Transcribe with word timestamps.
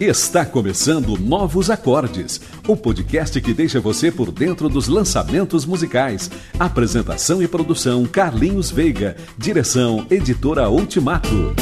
Está 0.00 0.46
começando 0.46 1.18
Novos 1.18 1.68
Acordes, 1.68 2.40
o 2.66 2.74
podcast 2.74 3.38
que 3.38 3.52
deixa 3.52 3.82
você 3.82 4.10
por 4.10 4.32
dentro 4.32 4.66
dos 4.66 4.88
lançamentos 4.88 5.66
musicais. 5.66 6.30
Apresentação 6.58 7.42
e 7.42 7.46
produção 7.46 8.06
Carlinhos 8.06 8.70
Veiga, 8.70 9.14
direção 9.36 10.06
Editora 10.10 10.70
Ultimato. 10.70 11.54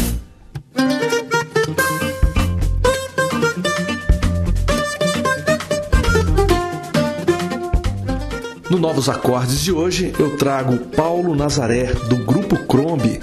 No 8.71 8.79
Novos 8.79 9.09
Acordes 9.09 9.61
de 9.63 9.73
hoje 9.73 10.13
eu 10.17 10.37
trago 10.37 10.79
Paulo 10.95 11.35
Nazaré, 11.35 11.93
do 12.09 12.19
Grupo 12.19 12.57
Crombe 12.67 13.19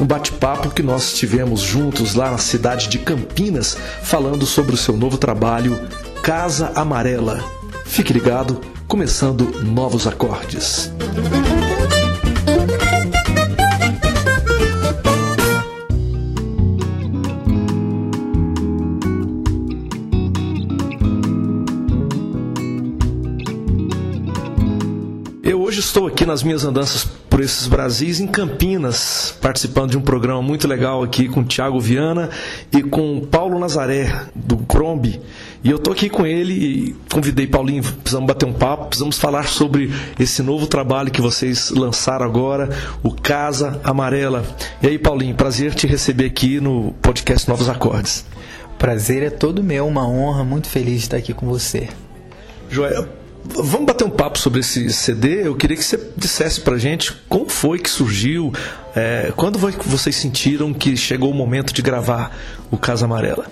um 0.00 0.06
bate-papo 0.06 0.70
que 0.70 0.82
nós 0.82 1.12
tivemos 1.14 1.60
juntos 1.60 2.14
lá 2.14 2.30
na 2.30 2.38
cidade 2.38 2.88
de 2.88 2.98
Campinas, 2.98 3.76
falando 4.02 4.46
sobre 4.46 4.74
o 4.74 4.78
seu 4.78 4.96
novo 4.96 5.18
trabalho 5.18 5.78
Casa 6.22 6.72
Amarela. 6.74 7.42
Fique 7.84 8.12
ligado, 8.12 8.60
começando 8.86 9.62
novos 9.64 10.06
acordes. 10.06 10.92
Eu 11.00 11.47
estou 25.88 26.06
aqui 26.06 26.26
nas 26.26 26.42
minhas 26.42 26.64
andanças 26.64 27.04
por 27.30 27.40
esses 27.40 27.66
Brasis 27.66 28.20
em 28.20 28.26
Campinas, 28.26 29.34
participando 29.40 29.92
de 29.92 29.96
um 29.96 30.02
programa 30.02 30.42
muito 30.42 30.68
legal 30.68 31.02
aqui 31.02 31.28
com 31.28 31.40
o 31.40 31.44
Thiago 31.44 31.80
Viana 31.80 32.28
e 32.70 32.82
com 32.82 33.20
Paulo 33.20 33.58
Nazaré, 33.58 34.26
do 34.34 34.58
Crombe. 34.58 35.18
E 35.64 35.70
eu 35.70 35.76
estou 35.76 35.94
aqui 35.94 36.10
com 36.10 36.26
ele 36.26 36.52
e 36.52 36.96
convidei 37.10 37.46
Paulinho, 37.46 37.82
precisamos 37.82 38.26
bater 38.26 38.44
um 38.44 38.52
papo, 38.52 38.88
precisamos 38.88 39.18
falar 39.18 39.48
sobre 39.48 39.90
esse 40.20 40.42
novo 40.42 40.66
trabalho 40.66 41.10
que 41.10 41.22
vocês 41.22 41.70
lançaram 41.70 42.26
agora, 42.26 42.68
o 43.02 43.10
Casa 43.10 43.80
Amarela. 43.82 44.44
E 44.82 44.88
aí, 44.88 44.98
Paulinho, 44.98 45.34
prazer 45.34 45.74
te 45.74 45.86
receber 45.86 46.26
aqui 46.26 46.60
no 46.60 46.92
podcast 47.00 47.48
Novos 47.48 47.68
Acordes. 47.68 48.26
Prazer 48.78 49.22
é 49.22 49.30
todo 49.30 49.62
meu, 49.62 49.86
uma 49.86 50.06
honra, 50.06 50.44
muito 50.44 50.68
feliz 50.68 50.98
de 50.98 50.98
estar 50.98 51.16
aqui 51.16 51.32
com 51.32 51.46
você. 51.46 51.88
Joel, 52.70 53.08
Vamos 53.44 53.86
bater 53.86 54.04
um 54.04 54.10
papo 54.10 54.38
sobre 54.38 54.60
esse 54.60 54.92
CD. 54.92 55.46
Eu 55.46 55.54
queria 55.54 55.76
que 55.76 55.84
você 55.84 55.98
dissesse 56.16 56.60
pra 56.60 56.76
gente 56.78 57.12
como 57.28 57.48
foi 57.48 57.78
que 57.78 57.88
surgiu, 57.88 58.52
é, 58.94 59.32
quando 59.36 59.58
foi 59.58 59.72
que 59.72 59.88
vocês 59.88 60.16
sentiram 60.16 60.72
que 60.74 60.96
chegou 60.96 61.30
o 61.30 61.34
momento 61.34 61.72
de 61.72 61.82
gravar 61.82 62.36
o 62.70 62.76
Casa 62.76 63.04
Amarela? 63.04 63.46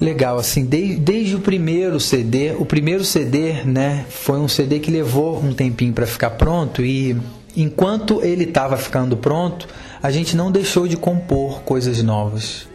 Legal, 0.00 0.38
assim, 0.38 0.64
desde, 0.64 1.34
o 1.36 1.40
primeiro 1.40 1.98
CD, 1.98 2.52
o 2.52 2.66
primeiro 2.66 3.02
CD, 3.02 3.64
né, 3.64 4.04
foi 4.10 4.38
um 4.38 4.46
CD 4.46 4.78
que 4.78 4.90
levou 4.90 5.42
um 5.42 5.54
tempinho 5.54 5.94
para 5.94 6.06
ficar 6.06 6.30
pronto 6.30 6.84
e 6.84 7.16
enquanto 7.56 8.22
ele 8.22 8.44
estava 8.44 8.76
ficando 8.76 9.16
pronto, 9.16 9.66
a 10.02 10.10
gente 10.10 10.36
não 10.36 10.52
deixou 10.52 10.86
de 10.86 10.98
compor 10.98 11.62
coisas 11.62 12.02
novas. 12.02 12.68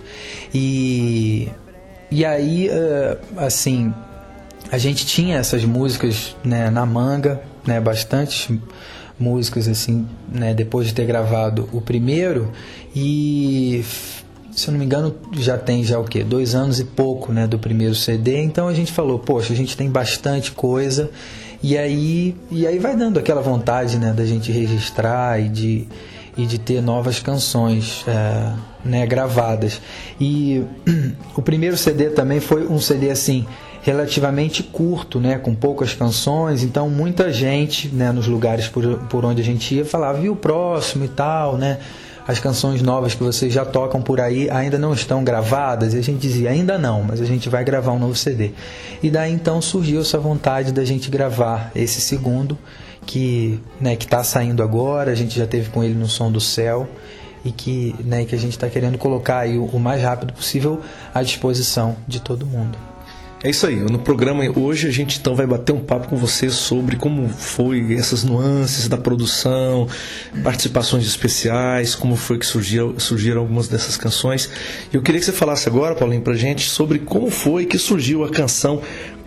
E, 0.51 1.47
e 2.09 2.25
aí, 2.25 2.69
assim, 3.37 3.93
a 4.71 4.77
gente 4.77 5.05
tinha 5.05 5.37
essas 5.37 5.65
músicas 5.65 6.35
né, 6.43 6.69
na 6.69 6.85
manga, 6.85 7.41
né, 7.67 7.79
bastante 7.79 8.59
músicas 9.19 9.67
assim, 9.67 10.07
né, 10.31 10.53
depois 10.53 10.87
de 10.87 10.93
ter 10.93 11.05
gravado 11.05 11.67
o 11.73 11.81
primeiro. 11.81 12.51
E 12.95 13.83
se 14.51 14.67
eu 14.67 14.71
não 14.71 14.79
me 14.79 14.85
engano 14.85 15.15
já 15.33 15.57
tem 15.57 15.83
já 15.83 15.99
o 15.99 16.05
que 16.05 16.23
dois 16.23 16.55
anos 16.55 16.79
e 16.79 16.85
pouco 16.85 17.31
né 17.31 17.47
do 17.47 17.57
primeiro 17.57 17.95
CD 17.95 18.41
então 18.43 18.67
a 18.67 18.73
gente 18.73 18.91
falou 18.91 19.17
poxa 19.17 19.53
a 19.53 19.55
gente 19.55 19.75
tem 19.75 19.89
bastante 19.89 20.51
coisa. 20.51 21.11
E 21.61 21.77
aí 21.77 22.35
e 22.49 22.65
aí 22.65 22.79
vai 22.79 22.95
dando 22.95 23.19
aquela 23.19 23.41
vontade 23.41 23.97
né 23.97 24.13
da 24.13 24.25
gente 24.25 24.51
registrar 24.51 25.39
e 25.39 25.49
de 25.49 25.87
e 26.37 26.45
de 26.45 26.57
ter 26.57 26.81
novas 26.81 27.19
canções 27.19 28.05
é, 28.07 28.53
né 28.83 29.05
gravadas. 29.05 29.81
E 30.19 30.63
o 31.35 31.41
primeiro 31.41 31.77
CD 31.77 32.09
também 32.09 32.39
foi 32.39 32.67
um 32.67 32.79
CD 32.79 33.09
assim 33.09 33.45
relativamente 33.81 34.61
curto, 34.61 35.19
né, 35.19 35.39
com 35.39 35.55
poucas 35.55 35.93
canções, 35.93 36.63
então 36.63 36.87
muita 36.87 37.33
gente, 37.33 37.87
né, 37.87 38.11
nos 38.11 38.27
lugares 38.27 38.67
por, 38.67 38.99
por 39.09 39.25
onde 39.25 39.41
a 39.41 39.43
gente 39.43 39.73
ia 39.73 39.83
falava, 39.83 40.19
viu 40.19 40.33
o 40.33 40.35
próximo 40.35 41.03
e 41.03 41.07
tal, 41.07 41.57
né, 41.57 41.79
as 42.27 42.39
canções 42.39 42.81
novas 42.83 43.15
que 43.15 43.23
vocês 43.23 43.51
já 43.51 43.65
tocam 43.65 43.99
por 43.99 44.21
aí 44.21 44.49
ainda 44.51 44.77
não 44.77 44.93
estão 44.93 45.23
gravadas, 45.23 45.95
e 45.95 45.97
a 45.97 46.01
gente 46.01 46.19
dizia, 46.19 46.51
ainda 46.51 46.77
não, 46.77 47.03
mas 47.03 47.19
a 47.21 47.25
gente 47.25 47.49
vai 47.49 47.63
gravar 47.63 47.91
um 47.91 47.99
novo 47.99 48.15
CD. 48.15 48.51
E 49.01 49.09
daí 49.09 49.33
então 49.33 49.59
surgiu 49.59 50.01
essa 50.01 50.19
vontade 50.19 50.71
da 50.71 50.85
gente 50.85 51.09
gravar 51.09 51.71
esse 51.75 51.99
segundo, 51.99 52.57
que 53.11 53.59
né, 53.79 53.97
que 53.97 54.05
está 54.05 54.23
saindo 54.23 54.63
agora, 54.63 55.11
a 55.11 55.15
gente 55.15 55.37
já 55.37 55.45
teve 55.45 55.69
com 55.69 55.83
ele 55.83 55.93
no 55.93 56.07
Som 56.07 56.31
do 56.31 56.39
Céu, 56.39 56.87
e 57.43 57.51
que, 57.51 57.93
né, 58.05 58.23
que 58.23 58.33
a 58.33 58.37
gente 58.37 58.53
está 58.53 58.69
querendo 58.69 58.97
colocar 58.97 59.39
aí 59.39 59.57
o, 59.57 59.65
o 59.65 59.79
mais 59.79 60.01
rápido 60.01 60.31
possível 60.31 60.79
à 61.13 61.21
disposição 61.21 61.97
de 62.07 62.21
todo 62.21 62.45
mundo. 62.45 62.77
É 63.43 63.49
isso 63.49 63.67
aí. 63.67 63.75
No 63.75 63.99
programa 63.99 64.43
hoje 64.55 64.87
a 64.87 64.91
gente 64.91 65.19
então 65.19 65.35
vai 65.35 65.45
bater 65.45 65.73
um 65.73 65.79
papo 65.79 66.07
com 66.07 66.15
você 66.15 66.49
sobre 66.49 66.95
como 66.95 67.27
foi 67.27 67.95
essas 67.95 68.23
nuances 68.23 68.87
da 68.87 68.97
produção, 68.97 69.89
participações 70.41 71.05
especiais, 71.05 71.95
como 71.95 72.15
foi 72.15 72.37
que 72.37 72.45
surgiu, 72.45 72.97
surgiram 72.97 73.41
algumas 73.41 73.67
dessas 73.67 73.97
canções. 73.97 74.49
Eu 74.93 75.01
queria 75.01 75.19
que 75.19 75.25
você 75.25 75.33
falasse 75.33 75.67
agora, 75.67 75.95
Paulinho, 75.95 76.21
pra 76.21 76.35
gente 76.35 76.69
sobre 76.69 76.99
como 76.99 77.29
foi 77.29 77.65
que 77.65 77.77
surgiu 77.77 78.23
a 78.23 78.29
canção 78.29 78.79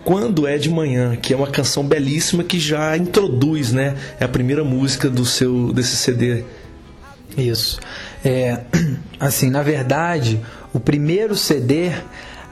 quando 0.05 0.47
é 0.47 0.57
de 0.57 0.69
manhã, 0.69 1.15
que 1.15 1.33
é 1.33 1.35
uma 1.35 1.47
canção 1.47 1.83
belíssima 1.83 2.43
que 2.43 2.59
já 2.59 2.95
introduz, 2.95 3.73
né? 3.73 3.95
É 4.19 4.25
a 4.25 4.27
primeira 4.27 4.63
música 4.63 5.09
do 5.09 5.25
seu 5.25 5.73
desse 5.73 5.97
CD. 5.97 6.43
Isso. 7.35 7.79
É, 8.23 8.61
assim, 9.19 9.49
na 9.49 9.63
verdade, 9.63 10.39
o 10.71 10.79
primeiro 10.79 11.35
CD 11.35 11.91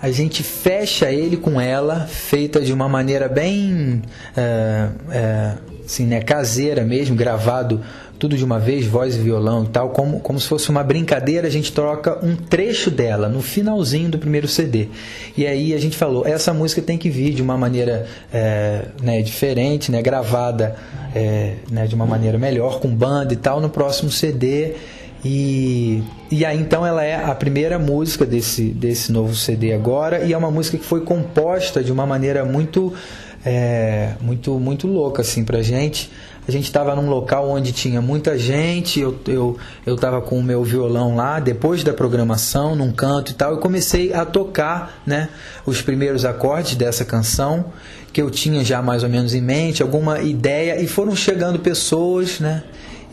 a 0.01 0.11
gente 0.11 0.43
fecha 0.43 1.09
ele 1.09 1.37
com 1.37 1.61
ela, 1.61 2.07
feita 2.07 2.59
de 2.59 2.73
uma 2.73 2.89
maneira 2.89 3.29
bem 3.29 4.01
é, 4.35 4.89
é, 5.09 5.53
assim, 5.85 6.05
né, 6.05 6.21
caseira 6.21 6.83
mesmo, 6.83 7.15
gravado 7.15 7.81
tudo 8.23 8.37
de 8.37 8.45
uma 8.45 8.57
vez, 8.57 8.85
voz 8.85 9.17
e 9.17 9.19
violão 9.19 9.65
e 9.65 9.67
tal, 9.67 9.89
como, 9.89 10.21
como 10.21 10.39
se 10.39 10.47
fosse 10.47 10.69
uma 10.69 10.81
brincadeira, 10.81 11.45
a 11.45 11.51
gente 11.51 11.73
troca 11.73 12.25
um 12.25 12.37
trecho 12.37 12.89
dela 12.89 13.27
no 13.27 13.41
finalzinho 13.41 14.09
do 14.09 14.17
primeiro 14.17 14.47
CD. 14.47 14.87
E 15.35 15.45
aí 15.45 15.73
a 15.73 15.77
gente 15.77 15.97
falou, 15.97 16.25
essa 16.25 16.53
música 16.53 16.81
tem 16.81 16.97
que 16.97 17.09
vir 17.09 17.33
de 17.33 17.41
uma 17.41 17.57
maneira 17.57 18.07
é, 18.33 18.85
né, 19.01 19.21
diferente, 19.21 19.91
né, 19.91 20.01
gravada 20.01 20.73
é, 21.13 21.55
né, 21.69 21.85
de 21.85 21.95
uma 21.95 22.05
maneira 22.05 22.37
melhor, 22.37 22.79
com 22.79 22.87
banda 22.95 23.33
e 23.33 23.35
tal, 23.35 23.59
no 23.59 23.69
próximo 23.69 24.09
CD 24.09 24.75
e, 25.25 26.01
e 26.31 26.45
aí 26.45 26.57
então 26.57 26.87
ela 26.87 27.03
é 27.03 27.15
a 27.15 27.35
primeira 27.35 27.77
música 27.77 28.25
desse, 28.25 28.69
desse 28.69 29.11
novo 29.11 29.35
CD 29.35 29.73
agora 29.73 30.23
e 30.23 30.31
é 30.31 30.37
uma 30.37 30.49
música 30.49 30.77
que 30.77 30.85
foi 30.85 31.01
composta 31.01 31.83
de 31.83 31.91
uma 31.91 32.05
maneira 32.05 32.45
muito 32.45 32.93
é, 33.45 34.13
muito 34.21 34.57
muito 34.59 34.87
louca 34.87 35.21
assim 35.21 35.43
pra 35.43 35.61
gente. 35.61 36.09
A 36.47 36.51
gente 36.51 36.65
estava 36.65 36.95
num 36.95 37.09
local 37.09 37.49
onde 37.49 37.71
tinha 37.71 38.01
muita 38.01 38.37
gente, 38.37 38.99
eu, 38.99 39.17
eu, 39.27 39.57
eu 39.85 39.95
tava 39.95 40.21
com 40.21 40.37
o 40.37 40.43
meu 40.43 40.63
violão 40.63 41.15
lá, 41.15 41.39
depois 41.39 41.83
da 41.83 41.93
programação, 41.93 42.75
num 42.75 42.91
canto 42.91 43.31
e 43.31 43.33
tal, 43.33 43.51
eu 43.51 43.57
comecei 43.59 44.13
a 44.13 44.25
tocar 44.25 45.01
né, 45.05 45.29
os 45.65 45.81
primeiros 45.81 46.25
acordes 46.25 46.75
dessa 46.75 47.05
canção, 47.05 47.65
que 48.11 48.21
eu 48.21 48.29
tinha 48.29 48.63
já 48.63 48.81
mais 48.81 49.03
ou 49.03 49.09
menos 49.09 49.33
em 49.33 49.41
mente, 49.41 49.81
alguma 49.81 50.21
ideia, 50.21 50.81
e 50.81 50.87
foram 50.87 51.15
chegando 51.15 51.59
pessoas, 51.59 52.39
né? 52.39 52.63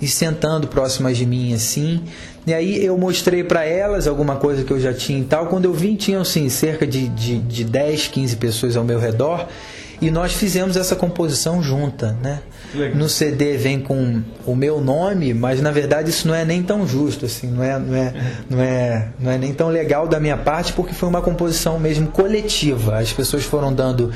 e 0.01 0.09
sentando 0.09 0.67
próximas 0.67 1.17
de 1.17 1.27
mim 1.27 1.53
assim. 1.53 2.03
E 2.47 2.55
aí 2.55 2.85
eu 2.85 2.97
mostrei 2.97 3.45
para 3.45 3.65
elas 3.65 4.07
alguma 4.07 4.37
coisa 4.37 4.65
que 4.65 4.73
eu 4.73 4.81
já 4.81 4.95
tinha 4.95 5.21
e 5.21 5.25
tal. 5.25 5.47
Quando 5.47 5.67
eu 5.67 5.75
vim, 5.75 5.95
tinham 5.95 6.23
assim, 6.23 6.49
cerca 6.49 6.87
de, 6.87 7.07
de, 7.09 7.39
de 7.39 7.65
10, 7.65 8.09
15 8.09 8.37
pessoas 8.37 8.77
ao 8.77 8.85
meu 8.85 8.99
redor. 8.99 9.47
E 10.01 10.11
nós 10.11 10.33
fizemos 10.33 10.77
essa 10.77 10.97
composição 10.97 11.63
junta, 11.63 12.17
né? 12.23 12.41
No 12.95 13.09
CD 13.09 13.57
vem 13.57 13.81
com 13.81 14.23
o 14.47 14.55
meu 14.55 14.81
nome, 14.81 15.35
mas 15.35 15.61
na 15.61 15.73
verdade 15.73 16.11
isso 16.11 16.29
não 16.29 16.35
é 16.35 16.45
nem 16.45 16.63
tão 16.63 16.87
justo, 16.87 17.27
assim, 17.27 17.49
não 17.49 17.65
é, 17.65 17.79
não 17.79 17.97
é, 17.97 18.15
não 18.49 18.61
é, 18.63 19.09
não 19.19 19.31
é 19.33 19.39
nem 19.39 19.53
tão 19.53 19.69
legal 19.69 20.07
da 20.07 20.21
minha 20.21 20.37
parte, 20.37 20.73
porque 20.73 20.95
foi 20.95 21.09
uma 21.09 21.21
composição 21.21 21.79
mesmo 21.81 22.07
coletiva. 22.09 22.99
As 22.99 23.13
pessoas 23.13 23.45
foram 23.45 23.73
dando 23.73 24.13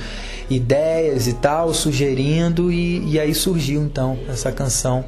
ideias 0.48 1.26
e 1.26 1.34
tal, 1.34 1.74
sugerindo, 1.74 2.72
e, 2.72 3.12
e 3.12 3.18
aí 3.18 3.34
surgiu 3.34 3.82
então 3.82 4.16
essa 4.28 4.52
canção 4.52 5.04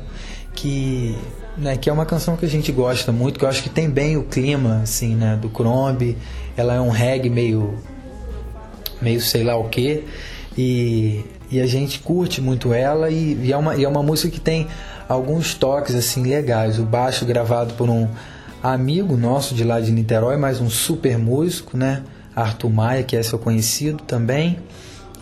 que 0.54 1.16
né, 1.56 1.76
que 1.76 1.88
é 1.88 1.92
uma 1.92 2.04
canção 2.04 2.36
que 2.36 2.44
a 2.44 2.48
gente 2.48 2.70
gosta 2.72 3.12
muito, 3.12 3.38
que 3.38 3.44
eu 3.44 3.48
acho 3.48 3.62
que 3.62 3.70
tem 3.70 3.88
bem 3.88 4.16
o 4.16 4.24
clima 4.24 4.80
assim, 4.82 5.14
né, 5.14 5.38
do 5.40 5.48
Crombie. 5.48 6.18
Ela 6.56 6.74
é 6.74 6.80
um 6.80 6.90
reggae 6.90 7.30
meio 7.30 7.78
meio 9.00 9.20
sei 9.20 9.44
lá 9.44 9.56
o 9.56 9.68
que 9.68 10.04
e, 10.56 11.24
e 11.50 11.60
a 11.60 11.66
gente 11.66 12.00
curte 12.00 12.40
muito 12.40 12.72
ela 12.72 13.10
e, 13.10 13.38
e, 13.42 13.52
é 13.52 13.56
uma, 13.56 13.76
e 13.76 13.84
é 13.84 13.88
uma 13.88 14.02
música 14.02 14.30
que 14.30 14.40
tem 14.40 14.66
alguns 15.08 15.54
toques 15.54 15.94
assim 15.94 16.22
legais. 16.22 16.78
O 16.78 16.84
baixo 16.84 17.24
gravado 17.24 17.74
por 17.74 17.90
um 17.90 18.08
amigo 18.62 19.16
nosso 19.16 19.54
de 19.54 19.64
lá 19.64 19.80
de 19.80 19.92
Niterói, 19.92 20.36
mas 20.36 20.60
um 20.60 20.70
super 20.70 21.18
músico, 21.18 21.76
né? 21.76 22.02
Arthur 22.34 22.70
Maia, 22.70 23.02
que 23.02 23.16
é 23.16 23.22
seu 23.22 23.38
conhecido 23.38 24.02
também, 24.02 24.58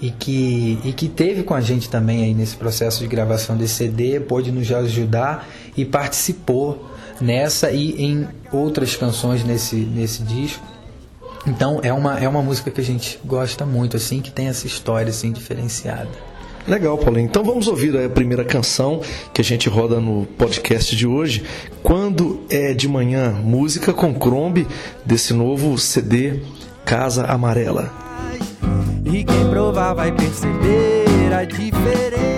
e 0.00 0.10
que, 0.10 0.78
e 0.84 0.92
que 0.92 1.08
teve 1.08 1.44
com 1.44 1.54
a 1.54 1.60
gente 1.60 1.88
também 1.88 2.24
aí 2.24 2.34
nesse 2.34 2.56
processo 2.56 3.00
de 3.00 3.06
gravação 3.06 3.56
desse 3.56 3.74
CD, 3.74 4.18
pôde 4.18 4.50
nos 4.50 4.70
ajudar 4.70 5.48
e 5.76 5.84
participou 5.84 6.90
nessa 7.20 7.70
e 7.70 8.02
em 8.02 8.26
outras 8.52 8.96
canções 8.96 9.44
nesse, 9.44 9.76
nesse 9.76 10.22
disco. 10.24 10.73
Então 11.46 11.80
é 11.82 11.92
uma, 11.92 12.18
é 12.18 12.28
uma 12.28 12.42
música 12.42 12.70
que 12.70 12.80
a 12.80 12.84
gente 12.84 13.18
gosta 13.24 13.66
muito, 13.66 13.96
assim, 13.96 14.20
que 14.20 14.30
tem 14.30 14.48
essa 14.48 14.66
história 14.66 15.10
assim, 15.10 15.32
diferenciada. 15.32 16.08
Legal, 16.66 16.96
Paulinho. 16.96 17.26
Então 17.26 17.44
vamos 17.44 17.68
ouvir 17.68 17.94
a 17.96 18.08
primeira 18.08 18.42
canção 18.42 19.02
que 19.34 19.40
a 19.42 19.44
gente 19.44 19.68
roda 19.68 20.00
no 20.00 20.26
podcast 20.38 20.96
de 20.96 21.06
hoje. 21.06 21.44
Quando 21.82 22.40
é 22.48 22.72
de 22.72 22.88
manhã, 22.88 23.32
música 23.32 23.92
com 23.92 24.14
Crombe 24.14 24.66
desse 25.04 25.34
novo 25.34 25.76
CD 25.76 26.40
Casa 26.84 27.24
Amarela. 27.26 27.92
E 29.04 29.24
quem 29.24 29.50
provar 29.50 29.92
vai 29.92 30.10
perceber 30.12 31.32
a 31.34 31.44
diferença. 31.44 32.33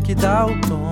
Que 0.00 0.14
dá 0.14 0.46
o 0.46 0.60
tom. 0.60 0.85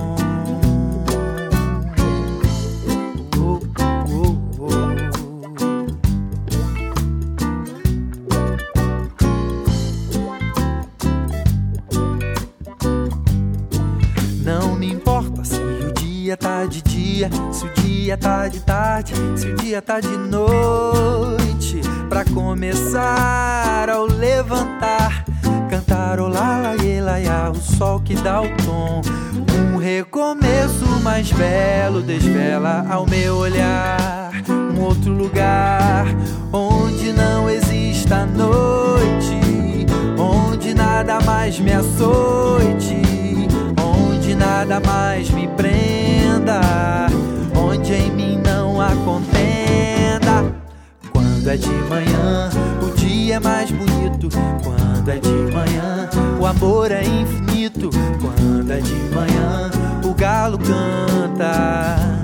Ao 32.95 33.05
meu 33.05 33.35
olhar 33.35 34.31
um 34.47 34.81
outro 34.81 35.11
lugar 35.11 36.05
onde 36.53 37.11
não 37.11 37.49
exista 37.49 38.25
noite, 38.25 39.85
onde 40.17 40.73
nada 40.73 41.19
mais 41.25 41.59
me 41.59 41.73
açoite, 41.73 43.01
onde 43.83 44.33
nada 44.33 44.79
mais 44.79 45.29
me 45.29 45.45
prenda, 45.45 46.61
onde 47.53 47.93
em 47.93 48.11
mim 48.11 48.41
não 48.41 48.79
há 48.79 48.91
contenda. 49.03 50.55
Quando 51.11 51.49
é 51.49 51.57
de 51.57 51.67
manhã, 51.89 52.49
o 52.81 52.95
dia 52.95 53.35
é 53.35 53.39
mais 53.41 53.69
bonito. 53.71 54.29
Quando 54.63 55.09
é 55.09 55.17
de 55.17 55.53
manhã, 55.53 56.09
o 56.39 56.45
amor 56.45 56.93
é 56.93 57.03
infinito. 57.03 57.89
Quando 58.21 58.71
é 58.71 58.79
de 58.79 58.93
manhã, 59.13 59.69
o 60.01 60.13
galo 60.13 60.57
canta. 60.57 62.14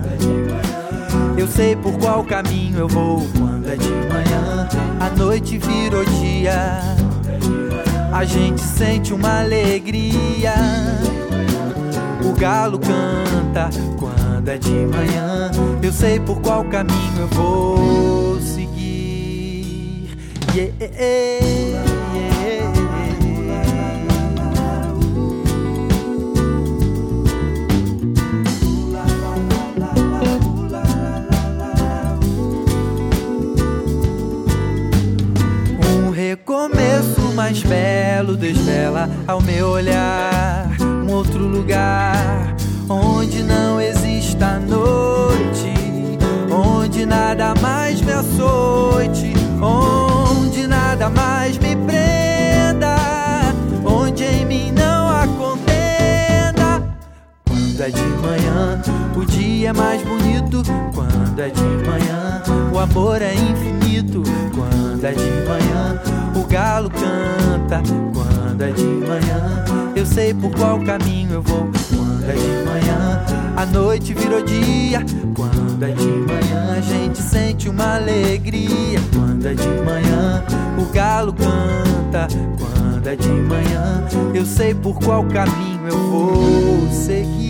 Eu 1.41 1.47
sei 1.47 1.75
por 1.75 1.97
qual 1.97 2.23
caminho 2.23 2.77
eu 2.77 2.87
vou. 2.87 3.27
Quando 3.35 3.67
é 3.67 3.75
de 3.75 3.89
manhã, 3.89 4.69
a 4.99 5.09
noite 5.09 5.57
virou 5.57 6.05
dia. 6.05 6.79
A 8.13 8.23
gente 8.23 8.61
sente 8.61 9.11
uma 9.11 9.39
alegria. 9.39 10.53
O 12.23 12.39
galo 12.39 12.77
canta 12.77 13.71
quando 13.97 14.49
é 14.49 14.57
de 14.59 14.69
manhã. 14.69 15.49
Eu 15.81 15.91
sei 15.91 16.19
por 16.19 16.39
qual 16.41 16.63
caminho 16.65 17.21
eu 17.21 17.27
vou 17.29 18.39
seguir. 18.39 20.15
Yeah. 20.53 21.90
Mais 37.31 37.63
belo 37.63 38.35
desvela 38.35 39.09
ao 39.27 39.41
meu 39.41 39.69
olhar 39.69 40.69
um 40.81 41.11
outro 41.11 41.47
lugar 41.47 42.55
onde 42.89 43.41
não 43.43 43.79
exista 43.79 44.59
noite, 44.59 45.73
onde 46.51 47.05
nada 47.05 47.53
mais 47.61 48.01
me 48.01 48.11
açoite, 48.11 49.33
onde 49.61 50.67
nada 50.67 51.09
mais 51.09 51.57
me 51.57 51.75
prenda, 51.75 52.95
onde 53.85 54.23
em 54.23 54.45
mim 54.45 54.71
não 54.71 55.09
há 55.09 55.25
contenda. 55.27 56.83
Quando 57.47 57.81
é 57.81 57.89
de 57.89 58.01
manhã, 58.01 58.81
o 59.15 59.25
dia 59.25 59.69
é 59.69 59.73
mais 59.73 60.01
bonito. 60.03 60.63
Quando 60.93 61.39
é 61.39 61.49
de 61.49 61.61
manhã, 61.61 62.43
o 62.73 62.79
amor 62.79 63.21
é 63.21 63.33
infinito. 63.33 64.23
Quando 64.53 65.03
é 65.03 65.11
de 65.11 65.31
manhã, 65.47 66.01
o 66.30 66.30
galo 66.51 66.89
canta 66.89 67.81
quando 68.13 68.61
é 68.61 68.71
de 68.71 68.83
manhã. 68.83 69.63
Eu 69.95 70.05
sei 70.05 70.33
por 70.33 70.51
qual 70.51 70.81
caminho 70.81 71.35
eu 71.35 71.41
vou 71.41 71.69
quando 71.89 72.29
é 72.29 72.33
de 72.33 72.69
manhã. 72.69 73.23
A 73.55 73.65
noite 73.65 74.13
virou 74.13 74.43
dia 74.43 75.01
quando 75.33 75.81
é 75.81 75.91
de 75.91 76.05
manhã. 76.05 76.75
A 76.77 76.81
gente 76.81 77.21
sente 77.21 77.69
uma 77.69 77.95
alegria 77.95 78.99
quando 79.13 79.45
é 79.45 79.53
de 79.53 79.67
manhã. 79.67 80.43
O 80.77 80.91
galo 80.91 81.33
canta 81.33 82.27
quando 82.59 83.07
é 83.07 83.15
de 83.15 83.29
manhã. 83.29 84.03
Eu 84.33 84.45
sei 84.45 84.73
por 84.73 84.99
qual 84.99 85.23
caminho 85.23 85.87
eu 85.87 85.97
vou 86.09 86.91
seguir. 86.91 87.40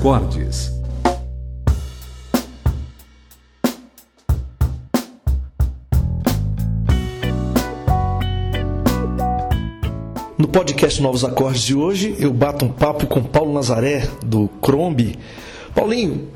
Acordes. 0.00 0.72
No 10.38 10.48
podcast 10.48 11.02
Novos 11.02 11.22
Acordes 11.22 11.60
de 11.60 11.74
hoje, 11.74 12.16
eu 12.18 12.32
bato 12.32 12.64
um 12.64 12.72
papo 12.72 13.06
com 13.06 13.22
Paulo 13.22 13.52
Nazaré, 13.52 14.08
do 14.24 14.48
Crombe. 14.62 15.18
Paulinho, 15.74 16.28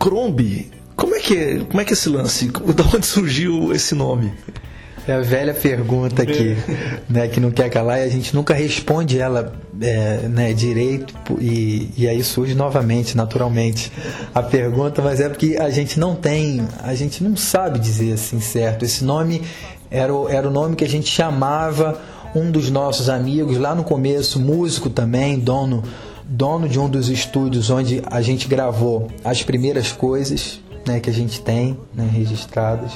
Crombe, 0.00 0.72
como 0.96 1.14
é 1.14 1.20
que 1.20 1.36
é, 1.36 1.58
como 1.60 1.80
é, 1.80 1.84
que 1.84 1.92
é 1.92 1.94
esse 1.94 2.08
lance? 2.08 2.50
Da 2.74 2.82
onde 2.92 3.06
surgiu 3.06 3.72
esse 3.72 3.94
nome? 3.94 4.32
É 5.08 5.12
a 5.12 5.20
velha 5.20 5.54
pergunta 5.54 6.22
aqui, 6.22 6.56
né, 7.08 7.28
que 7.28 7.38
não 7.38 7.52
quer 7.52 7.70
calar 7.70 8.00
e 8.00 8.02
a 8.02 8.08
gente 8.08 8.34
nunca 8.34 8.52
responde 8.52 9.20
ela 9.20 9.52
é, 9.80 10.28
né, 10.28 10.52
direito 10.52 11.14
e, 11.40 11.90
e 11.96 12.08
aí 12.08 12.24
surge 12.24 12.56
novamente, 12.56 13.16
naturalmente, 13.16 13.92
a 14.34 14.42
pergunta, 14.42 15.00
mas 15.00 15.20
é 15.20 15.28
porque 15.28 15.56
a 15.60 15.70
gente 15.70 16.00
não 16.00 16.16
tem, 16.16 16.66
a 16.82 16.94
gente 16.94 17.22
não 17.22 17.36
sabe 17.36 17.78
dizer 17.78 18.14
assim 18.14 18.40
certo. 18.40 18.84
Esse 18.84 19.04
nome 19.04 19.42
era 19.90 20.12
o, 20.12 20.28
era 20.28 20.48
o 20.48 20.50
nome 20.50 20.74
que 20.74 20.84
a 20.84 20.88
gente 20.88 21.08
chamava 21.08 22.00
um 22.34 22.50
dos 22.50 22.68
nossos 22.68 23.08
amigos 23.08 23.58
lá 23.58 23.76
no 23.76 23.84
começo, 23.84 24.40
músico 24.40 24.90
também, 24.90 25.38
dono 25.38 25.84
dono 26.28 26.68
de 26.68 26.78
um 26.78 26.88
dos 26.88 27.08
estúdios 27.08 27.70
onde 27.70 28.02
a 28.10 28.20
gente 28.20 28.48
gravou 28.48 29.08
as 29.24 29.44
primeiras 29.44 29.92
coisas 29.92 30.60
né, 30.84 30.98
que 30.98 31.08
a 31.08 31.12
gente 31.12 31.40
tem 31.40 31.78
né, 31.94 32.08
registradas. 32.12 32.92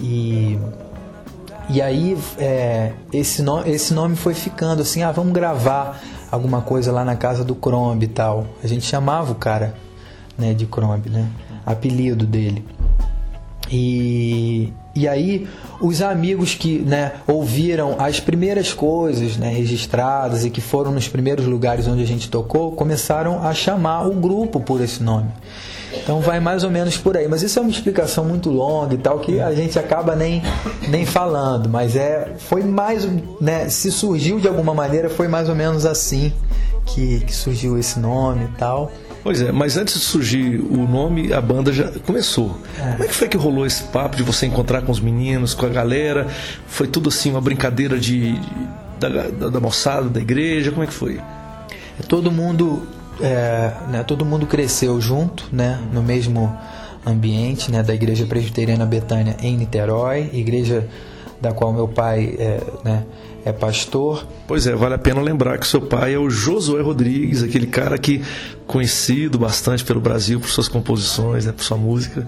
E, 0.00 0.58
e 1.68 1.82
aí 1.82 2.16
é, 2.38 2.92
esse, 3.12 3.42
no, 3.42 3.66
esse 3.66 3.92
nome 3.92 4.16
foi 4.16 4.34
ficando 4.34 4.82
assim, 4.82 5.02
ah, 5.02 5.12
vamos 5.12 5.32
gravar 5.32 6.00
alguma 6.30 6.60
coisa 6.62 6.90
lá 6.90 7.04
na 7.04 7.16
casa 7.16 7.44
do 7.44 7.54
Crombie 7.54 8.06
e 8.06 8.08
tal. 8.08 8.46
A 8.62 8.66
gente 8.66 8.84
chamava 8.84 9.32
o 9.32 9.34
cara 9.34 9.74
né, 10.36 10.54
de 10.54 10.66
Crombie, 10.66 11.10
né? 11.10 11.28
Apelido 11.66 12.26
dele. 12.26 12.64
E, 13.70 14.72
e 14.94 15.06
aí 15.06 15.46
os 15.80 16.00
amigos 16.00 16.54
que 16.54 16.78
né, 16.78 17.12
ouviram 17.26 17.96
as 17.98 18.18
primeiras 18.18 18.72
coisas 18.72 19.36
né, 19.36 19.50
registradas 19.50 20.44
e 20.44 20.50
que 20.50 20.60
foram 20.60 20.90
nos 20.90 21.06
primeiros 21.06 21.44
lugares 21.44 21.86
onde 21.86 22.02
a 22.02 22.06
gente 22.06 22.30
tocou 22.30 22.72
começaram 22.72 23.46
a 23.46 23.52
chamar 23.52 24.06
o 24.06 24.14
grupo 24.14 24.58
por 24.58 24.80
esse 24.80 25.02
nome. 25.02 25.28
Então 25.92 26.20
vai 26.20 26.40
mais 26.40 26.64
ou 26.64 26.70
menos 26.70 26.96
por 26.96 27.16
aí. 27.16 27.28
Mas 27.28 27.42
isso 27.42 27.58
é 27.58 27.62
uma 27.62 27.70
explicação 27.70 28.24
muito 28.24 28.50
longa 28.50 28.94
e 28.94 28.98
tal 28.98 29.18
que 29.18 29.40
a 29.40 29.54
gente 29.54 29.78
acaba 29.78 30.14
nem, 30.14 30.42
nem 30.88 31.06
falando. 31.06 31.68
Mas 31.68 31.96
é 31.96 32.34
foi 32.38 32.62
mais, 32.62 33.08
né? 33.40 33.68
Se 33.68 33.90
surgiu 33.90 34.38
de 34.40 34.48
alguma 34.48 34.74
maneira 34.74 35.08
foi 35.08 35.28
mais 35.28 35.48
ou 35.48 35.54
menos 35.54 35.86
assim 35.86 36.32
que, 36.86 37.20
que 37.20 37.34
surgiu 37.34 37.78
esse 37.78 37.98
nome 37.98 38.44
e 38.44 38.58
tal. 38.58 38.90
Pois 39.22 39.42
é, 39.42 39.52
mas 39.52 39.76
antes 39.76 39.94
de 39.94 40.00
surgir 40.00 40.60
o 40.60 40.88
nome, 40.88 41.32
a 41.32 41.40
banda 41.40 41.72
já 41.72 41.90
começou. 42.06 42.56
É. 42.78 42.92
Como 42.92 43.04
é 43.04 43.08
que 43.08 43.14
foi 43.14 43.28
que 43.28 43.36
rolou 43.36 43.66
esse 43.66 43.82
papo 43.84 44.16
de 44.16 44.22
você 44.22 44.46
encontrar 44.46 44.82
com 44.82 44.92
os 44.92 45.00
meninos, 45.00 45.54
com 45.54 45.66
a 45.66 45.68
galera? 45.68 46.26
Foi 46.66 46.86
tudo 46.86 47.08
assim, 47.08 47.30
uma 47.30 47.40
brincadeira 47.40 47.98
de, 47.98 48.40
da, 48.98 49.08
da, 49.08 49.48
da 49.50 49.60
moçada, 49.60 50.08
da 50.08 50.20
igreja? 50.20 50.70
Como 50.70 50.82
é 50.82 50.86
que 50.86 50.94
foi? 50.94 51.20
Todo 52.08 52.30
mundo 52.30 52.86
é, 53.20 53.72
né, 53.88 54.04
todo 54.06 54.24
mundo 54.24 54.46
cresceu 54.46 55.00
junto, 55.00 55.48
né, 55.52 55.78
no 55.92 56.02
mesmo 56.02 56.56
ambiente, 57.06 57.70
né, 57.70 57.82
da 57.82 57.94
Igreja 57.94 58.26
Presbiteriana 58.26 58.84
Betânia 58.84 59.36
em 59.40 59.56
Niterói, 59.56 60.30
igreja 60.32 60.86
da 61.40 61.52
qual 61.52 61.72
meu 61.72 61.86
pai 61.86 62.34
é, 62.38 62.60
né, 62.84 63.04
é 63.44 63.52
pastor. 63.52 64.26
Pois 64.46 64.66
é, 64.66 64.74
vale 64.74 64.94
a 64.94 64.98
pena 64.98 65.20
lembrar 65.20 65.58
que 65.58 65.66
seu 65.66 65.80
pai 65.80 66.14
é 66.14 66.18
o 66.18 66.28
Josué 66.28 66.82
Rodrigues, 66.82 67.42
aquele 67.42 67.66
cara 67.66 67.96
que 67.96 68.22
conhecido 68.66 69.38
bastante 69.38 69.84
pelo 69.84 70.00
Brasil 70.00 70.40
por 70.40 70.48
suas 70.48 70.68
composições, 70.68 71.46
né, 71.46 71.52
por 71.52 71.62
sua 71.62 71.76
música 71.76 72.26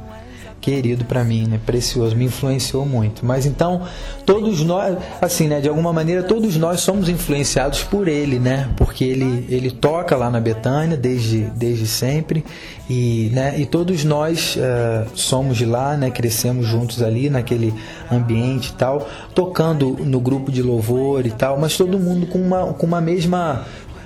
querido 0.61 1.05
para 1.05 1.25
mim, 1.25 1.47
né? 1.47 1.59
Precioso, 1.65 2.15
me 2.15 2.27
influenciou 2.27 2.85
muito. 2.85 3.25
Mas 3.25 3.47
então, 3.47 3.83
todos 4.27 4.63
nós, 4.63 4.97
assim, 5.21 5.49
né? 5.49 5.61
De 5.61 5.69
alguma 5.69 5.93
maneira, 5.93 6.23
todos 6.23 6.57
nós 6.57 6.81
somos 6.81 7.09
influenciados 7.09 7.83
por 7.83 8.07
ele, 8.09 8.39
né? 8.39 8.69
Porque 8.77 9.05
ele, 9.05 9.47
ele 9.49 9.71
toca 9.71 10.17
lá 10.17 10.31
na 10.31 10.41
Betânia 10.41 10.97
desde, 10.97 11.43
desde 11.57 11.87
sempre 11.87 12.45
e, 12.89 13.31
né? 13.33 13.59
E 13.59 13.67
todos 13.67 14.05
nós 14.05 14.57
uh, 14.57 15.09
somos 15.15 15.57
de 15.57 15.65
lá, 15.65 15.97
né? 15.97 16.11
Crescemos 16.11 16.67
juntos 16.67 17.03
ali 17.03 17.31
naquele 17.31 17.73
ambiente 18.11 18.69
e 18.69 18.73
tal, 18.75 19.09
tocando 19.35 19.97
no 20.01 20.21
grupo 20.21 20.53
de 20.53 20.63
louvor 20.63 21.25
e 21.25 21.31
tal, 21.31 21.59
mas 21.59 21.77
todo 21.77 21.99
mundo 21.99 22.27
com 22.27 22.39
uma, 22.39 22.73
com 22.75 22.87
uma 22.87 23.01
mesma 23.01 23.65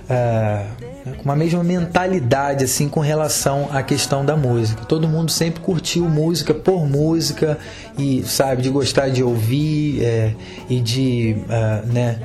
uh, 0.09 0.84
com 1.13 1.25
uma 1.25 1.37
mesma 1.37 1.63
mentalidade 1.63 2.65
assim 2.65 2.89
com 2.89 3.01
relação 3.01 3.69
à 3.71 3.83
questão 3.83 4.25
da 4.25 4.37
música. 4.37 4.85
Todo 4.85 5.07
mundo 5.07 5.31
sempre 5.31 5.61
curtiu 5.61 6.09
música 6.09 6.55
por 6.55 6.87
música 6.87 7.59
e 7.99 8.23
sabe 8.23 8.63
de 8.63 8.71
gostar 8.71 9.11
de 9.11 9.23
ouvir 9.23 10.03
é, 10.03 10.35
e 10.69 10.81
de 10.81 11.37
uh, 11.45 11.93
né, 11.93 12.19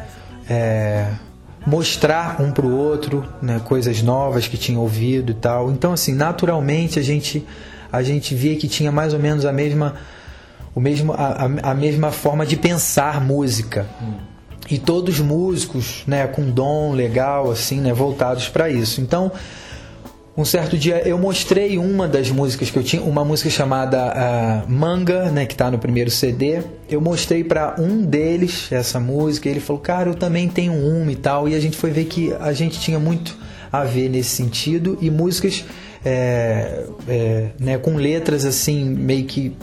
é, 0.49 1.07
mostrar 1.65 2.41
um 2.41 2.51
para 2.51 2.65
o 2.65 2.73
outro 2.73 3.27
né, 3.41 3.59
coisas 3.65 4.01
novas 4.01 4.47
que 4.47 4.57
tinha 4.57 4.79
ouvido 4.79 5.31
e 5.31 5.35
tal. 5.35 5.69
Então 5.71 5.91
assim, 5.91 6.13
naturalmente 6.13 6.97
a 6.97 7.01
gente 7.01 7.45
a 7.91 8.01
gente 8.01 8.33
via 8.33 8.55
que 8.55 8.67
tinha 8.67 8.91
mais 8.91 9.13
ou 9.13 9.19
menos 9.19 9.45
a 9.45 9.51
mesma 9.51 9.95
o 10.73 10.79
mesmo 10.79 11.11
a, 11.11 11.49
a 11.63 11.73
mesma 11.73 12.11
forma 12.11 12.45
de 12.45 12.55
pensar 12.55 13.19
música. 13.19 13.85
Hum 14.01 14.38
e 14.69 14.77
todos 14.77 15.19
músicos, 15.19 16.03
né, 16.05 16.27
com 16.27 16.49
dom 16.49 16.93
legal 16.93 17.51
assim, 17.51 17.81
né, 17.81 17.93
voltados 17.93 18.47
para 18.49 18.69
isso. 18.69 19.01
Então, 19.01 19.31
um 20.37 20.45
certo 20.45 20.77
dia 20.77 21.05
eu 21.05 21.17
mostrei 21.17 21.77
uma 21.77 22.07
das 22.07 22.29
músicas 22.29 22.69
que 22.69 22.77
eu 22.77 22.83
tinha, 22.83 23.01
uma 23.01 23.25
música 23.25 23.49
chamada 23.49 24.13
uh, 24.65 24.71
Manga, 24.71 25.31
né, 25.31 25.45
que 25.45 25.53
está 25.53 25.69
no 25.69 25.77
primeiro 25.77 26.09
CD. 26.09 26.61
Eu 26.89 27.01
mostrei 27.01 27.43
para 27.43 27.75
um 27.77 28.05
deles 28.05 28.71
essa 28.71 28.99
música, 28.99 29.49
e 29.49 29.51
ele 29.51 29.59
falou: 29.59 29.81
"Cara, 29.81 30.09
eu 30.09 30.15
também 30.15 30.47
tenho 30.47 30.73
uma 30.73 31.11
e 31.11 31.15
tal". 31.15 31.49
E 31.49 31.55
a 31.55 31.59
gente 31.59 31.75
foi 31.75 31.91
ver 31.91 32.05
que 32.05 32.33
a 32.39 32.53
gente 32.53 32.79
tinha 32.79 32.99
muito 32.99 33.35
a 33.71 33.83
ver 33.83 34.07
nesse 34.09 34.29
sentido 34.29 34.97
e 35.01 35.09
músicas 35.09 35.65
é, 36.05 36.85
é, 37.07 37.49
né, 37.59 37.77
com 37.77 37.95
letras 37.95 38.45
assim 38.45 38.85
meio 38.85 39.25
que 39.25 39.53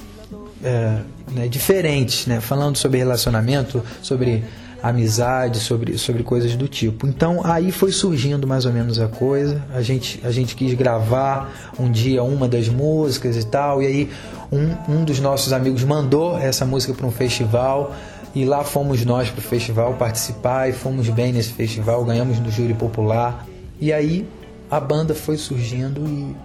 é, 0.63 0.99
né, 1.33 1.49
diferentes, 1.49 2.27
né, 2.27 2.41
falando 2.41 2.77
sobre 2.77 2.99
relacionamento, 2.99 3.83
sobre 4.03 4.45
amizade, 4.83 5.59
sobre, 5.61 5.99
sobre 5.99 6.23
coisas 6.23 6.55
do 6.55 6.69
tipo. 6.69 7.07
Então 7.07 7.41
aí 7.45 7.73
foi 7.73 7.93
surgindo 7.93 8.47
mais 8.47 8.65
ou 8.65 8.73
menos 8.73 9.01
a 9.01 9.09
coisa. 9.09 9.63
A 9.75 9.83
gente, 9.83 10.21
a 10.25 10.31
gente 10.31 10.55
quis 10.55 10.75
gravar 10.75 11.73
um 11.79 11.91
dia 11.91 12.23
uma 12.23 12.49
das 12.49 12.69
músicas 12.69 13.37
e 13.37 13.47
tal. 13.47 13.83
E 13.83 13.87
aí 13.87 14.11
um, 14.53 14.93
um 14.93 15.05
dos 15.05 15.19
nossos 15.21 15.53
amigos 15.53 15.83
mandou 15.85 16.39
essa 16.39 16.65
música 16.65 16.93
para 16.93 17.07
um 17.07 17.13
festival. 17.13 17.95
E 18.35 18.45
lá 18.45 18.63
fomos 18.63 19.03
nós 19.05 19.31
para 19.31 19.39
o 19.39 19.43
festival 19.43 19.95
participar 19.95 20.69
e 20.69 20.73
fomos 20.73 21.09
bem 21.09 21.33
nesse 21.33 21.55
festival, 21.55 22.05
ganhamos 22.05 22.39
no 22.39 22.51
júri 22.51 22.75
popular. 22.75 23.47
E 23.81 23.93
aí 23.93 24.29
a 24.71 24.79
banda 24.79 25.15
foi 25.15 25.39
surgindo 25.39 26.07
e, 26.07 26.37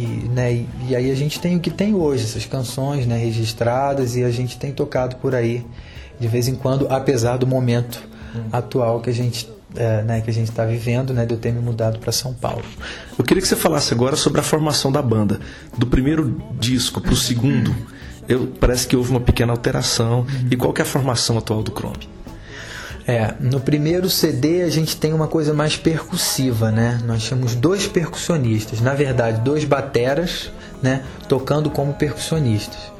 e, 0.00 0.28
né, 0.30 0.64
e 0.88 0.96
aí 0.96 1.08
a 1.08 1.14
gente 1.14 1.38
tem 1.38 1.56
o 1.56 1.60
que 1.60 1.70
tem 1.70 1.94
hoje, 1.94 2.24
essas 2.24 2.44
canções 2.44 3.06
né, 3.06 3.16
registradas 3.16 4.16
e 4.16 4.24
a 4.24 4.30
gente 4.30 4.58
tem 4.58 4.72
tocado 4.72 5.14
por 5.16 5.32
aí 5.32 5.64
de 6.18 6.28
vez 6.28 6.48
em 6.48 6.54
quando, 6.54 6.86
apesar 6.90 7.36
do 7.36 7.46
momento 7.46 8.02
hum. 8.34 8.40
atual 8.52 9.00
que 9.00 9.10
a 9.10 9.12
gente 9.12 9.48
é, 9.74 10.02
né, 10.02 10.20
que 10.20 10.30
a 10.30 10.32
gente 10.32 10.48
está 10.48 10.64
vivendo, 10.64 11.12
né, 11.12 11.26
de 11.26 11.34
eu 11.34 11.38
ter 11.38 11.52
me 11.52 11.60
mudado 11.60 11.98
para 11.98 12.10
São 12.10 12.32
Paulo. 12.32 12.64
Eu 13.18 13.24
queria 13.24 13.42
que 13.42 13.48
você 13.48 13.56
falasse 13.56 13.92
agora 13.92 14.16
sobre 14.16 14.40
a 14.40 14.42
formação 14.42 14.90
da 14.90 15.02
banda, 15.02 15.38
do 15.76 15.86
primeiro 15.86 16.40
disco 16.58 17.00
para 17.00 17.12
o 17.12 17.16
segundo. 17.16 17.74
Eu, 18.28 18.48
parece 18.58 18.86
que 18.86 18.96
houve 18.96 19.10
uma 19.10 19.20
pequena 19.20 19.52
alteração. 19.52 20.20
Uhum. 20.20 20.48
E 20.50 20.56
qual 20.56 20.72
que 20.72 20.80
é 20.80 20.84
a 20.84 20.86
formação 20.86 21.36
atual 21.36 21.62
do 21.62 21.72
Chrome? 21.72 22.08
É, 23.06 23.34
no 23.38 23.60
primeiro 23.60 24.10
CD 24.10 24.62
a 24.62 24.68
gente 24.68 24.96
tem 24.96 25.12
uma 25.12 25.28
coisa 25.28 25.54
mais 25.54 25.76
percussiva, 25.76 26.72
né? 26.72 27.00
Nós 27.04 27.28
temos 27.28 27.54
dois 27.54 27.86
percussionistas, 27.86 28.80
na 28.80 28.94
verdade, 28.94 29.42
dois 29.42 29.64
bateras, 29.64 30.50
né, 30.82 31.04
tocando 31.28 31.70
como 31.70 31.94
percussionistas. 31.94 32.95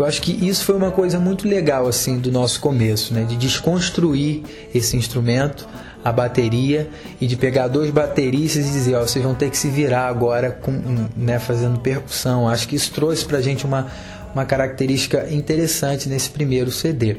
Eu 0.00 0.06
acho 0.06 0.22
que 0.22 0.32
isso 0.46 0.64
foi 0.64 0.76
uma 0.76 0.90
coisa 0.90 1.18
muito 1.18 1.46
legal 1.46 1.86
assim 1.86 2.18
do 2.18 2.32
nosso 2.32 2.60
começo, 2.60 3.12
né? 3.12 3.24
De 3.24 3.36
desconstruir 3.36 4.42
esse 4.74 4.96
instrumento, 4.96 5.68
a 6.02 6.10
bateria 6.10 6.88
e 7.20 7.26
de 7.26 7.36
pegar 7.36 7.68
dois 7.68 7.90
bateristas 7.90 8.66
e 8.66 8.70
dizer, 8.70 8.94
ó, 8.94 9.02
vocês 9.02 9.22
vão 9.22 9.34
ter 9.34 9.50
que 9.50 9.58
se 9.58 9.68
virar 9.68 10.08
agora 10.08 10.50
com, 10.50 10.72
né, 11.16 11.38
fazendo 11.38 11.78
percussão. 11.78 12.48
Acho 12.48 12.66
que 12.66 12.76
isso 12.76 12.90
trouxe 12.92 13.24
pra 13.24 13.40
gente 13.40 13.66
uma 13.66 13.88
uma 14.34 14.44
característica 14.44 15.26
interessante 15.30 16.08
nesse 16.08 16.30
primeiro 16.30 16.70
CD. 16.70 17.18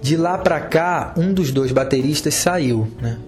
De 0.00 0.16
lá 0.16 0.38
para 0.38 0.60
cá, 0.60 1.12
um 1.16 1.32
dos 1.32 1.50
dois 1.50 1.72
bateristas 1.72 2.34
saiu, 2.34 2.88
né? 3.00 3.18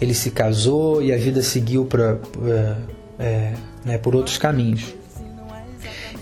Ele 0.00 0.14
se 0.14 0.30
casou 0.30 1.02
e 1.02 1.12
a 1.12 1.16
vida 1.16 1.42
seguiu 1.42 1.84
pra, 1.84 2.16
pra 2.16 2.78
é, 3.18 3.52
né, 3.84 3.98
por 3.98 4.16
outros 4.16 4.38
caminhos. 4.38 4.94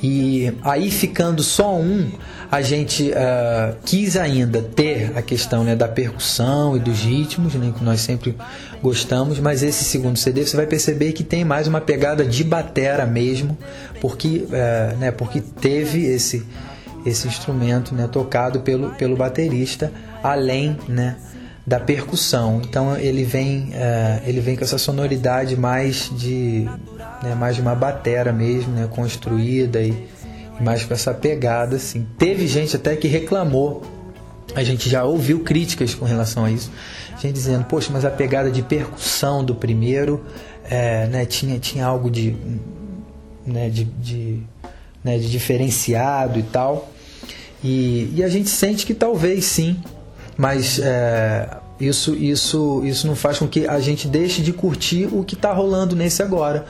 E 0.03 0.53
aí 0.63 0.91
ficando 0.91 1.43
só 1.43 1.77
um, 1.77 2.11
a 2.51 2.63
gente 2.63 3.11
uh, 3.11 3.77
quis 3.85 4.17
ainda 4.17 4.63
ter 4.63 5.13
a 5.17 5.21
questão 5.23 5.63
né, 5.63 5.77
da 5.77 5.87
percussão 5.87 6.77
e 6.77 6.81
dos 6.81 7.01
ritmos, 7.01 7.55
né, 7.55 7.73
que 7.77 7.85
nós 7.85 8.01
sempre 8.01 8.35
gostamos, 8.83 9.39
mas 9.39 9.63
esse 9.63 9.85
segundo 9.85 10.17
CD 10.17 10.47
você 10.47 10.57
vai 10.57 10.67
perceber 10.67 11.13
que 11.13 11.23
tem 11.23 11.45
mais 11.45 11.67
uma 11.67 11.81
pegada 11.81 12.25
de 12.25 12.43
batera 12.43 13.05
mesmo, 13.05 13.57
porque, 14.01 14.47
uh, 14.47 14.97
né, 14.99 15.11
porque 15.11 15.41
teve 15.41 16.07
esse, 16.07 16.47
esse 17.05 17.29
instrumento 17.29 17.95
né, 17.95 18.09
tocado 18.11 18.61
pelo, 18.61 18.91
pelo 18.91 19.17
baterista, 19.17 19.93
além 20.23 20.79
né, 20.89 21.17
da 21.67 21.79
percussão. 21.79 22.63
Então 22.65 22.97
ele 22.97 23.23
vem, 23.23 23.69
uh, 23.75 24.23
ele 24.27 24.41
vem 24.41 24.57
com 24.57 24.65
essa 24.65 24.79
sonoridade 24.79 25.57
mais 25.57 26.11
de 26.17 26.67
né, 27.23 27.35
mais 27.35 27.57
de 27.57 27.63
uma 27.63 27.75
batera 27.75 28.33
mesmo, 28.33 28.73
né, 28.73 28.89
construída 28.91 29.81
e, 29.81 30.09
e 30.59 30.63
mais 30.63 30.85
com 30.85 30.95
essa 30.95 31.13
pegada 31.13 31.77
assim. 31.77 32.07
Teve 32.19 32.47
gente 32.47 32.77
até 32.77 32.97
que 32.97 33.09
reclamou 33.09 33.83
a 34.55 34.63
gente 34.65 34.89
já 34.89 35.05
ouviu 35.05 35.41
críticas 35.41 35.95
com 35.95 36.05
relação 36.05 36.45
a 36.45 36.51
isso. 36.51 36.71
Gente 37.21 37.35
dizendo, 37.35 37.65
poxa, 37.65 37.91
mas 37.93 38.05
a 38.05 38.11
pegada 38.11 38.51
de 38.51 38.63
percussão 38.63 39.45
do 39.45 39.55
primeiro 39.55 40.25
é, 40.65 41.07
né, 41.07 41.27
tinha, 41.27 41.59
tinha 41.59 41.87
algo 41.87 42.11
de, 42.11 42.37
né, 43.47 43.69
de, 43.69 43.85
de, 43.85 44.43
né, 45.05 45.19
de 45.19 45.31
diferenciado 45.31 46.39
e 46.39 46.43
tal. 46.43 46.91
E, 47.63 48.13
e, 48.17 48.25
a 48.25 48.29
gente 48.29 48.49
sente 48.49 48.87
que 48.87 48.95
talvez 48.95 49.45
sim, 49.45 49.77
mas 50.37 50.79
é, 50.79 51.59
isso, 51.79 52.15
isso, 52.15 52.83
isso 52.85 53.07
não 53.07 53.15
faz 53.15 53.39
com 53.39 53.47
que 53.47 53.67
a 53.67 53.79
gente 53.81 54.09
deixe 54.09 54.41
de 54.41 54.53
curtir 54.53 55.09
o 55.13 55.23
que 55.23 55.35
está 55.35 55.53
rolando 55.53 55.95
nesse 55.95 56.23
agora 56.23 56.65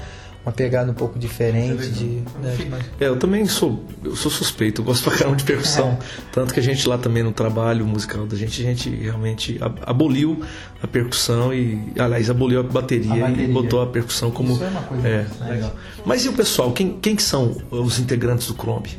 uma 0.44 0.52
pegada 0.52 0.90
um 0.90 0.94
pouco 0.94 1.18
diferente 1.18 1.88
de, 1.88 2.04
né, 2.40 2.56
de... 2.56 3.04
É, 3.04 3.08
eu 3.08 3.16
também 3.16 3.46
sou 3.46 3.84
eu 4.02 4.16
sou 4.16 4.30
suspeito 4.30 4.80
eu 4.80 4.84
gosto 4.84 5.04
pra 5.04 5.18
caramba 5.18 5.36
de 5.36 5.44
percussão. 5.44 5.90
É. 5.90 5.98
tanto 6.32 6.54
que 6.54 6.60
a 6.60 6.62
gente 6.62 6.88
lá 6.88 6.96
também 6.96 7.22
no 7.22 7.32
trabalho 7.32 7.86
musical 7.86 8.26
da 8.26 8.36
gente 8.36 8.62
a 8.62 8.64
gente 8.64 8.88
realmente 8.88 9.58
aboliu 9.82 10.42
a 10.82 10.86
percussão 10.86 11.52
e 11.52 11.92
aliás 11.98 12.30
aboliu 12.30 12.60
a 12.60 12.62
bateria, 12.62 13.26
a 13.26 13.28
bateria. 13.28 13.44
e 13.44 13.52
botou 13.52 13.82
a 13.82 13.86
percussão 13.86 14.30
como 14.30 14.54
Isso 14.54 14.64
é 14.64 14.68
uma 14.68 14.82
coisa 14.82 15.08
é, 15.08 15.26
legal. 15.46 15.76
Mas 16.04 16.24
e 16.24 16.28
o 16.28 16.32
pessoal 16.32 16.72
quem 16.72 16.98
quem 17.00 17.14
que 17.14 17.22
são 17.22 17.56
os 17.70 17.98
integrantes 17.98 18.46
do 18.46 18.54
Chrome? 18.54 18.98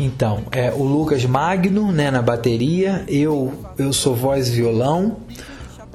Então, 0.00 0.44
é 0.52 0.72
o 0.72 0.84
Lucas 0.84 1.24
Magno, 1.24 1.90
né, 1.90 2.08
na 2.08 2.22
bateria, 2.22 3.04
eu 3.08 3.52
eu 3.76 3.92
sou 3.92 4.14
voz 4.14 4.48
e 4.48 4.52
violão, 4.52 5.18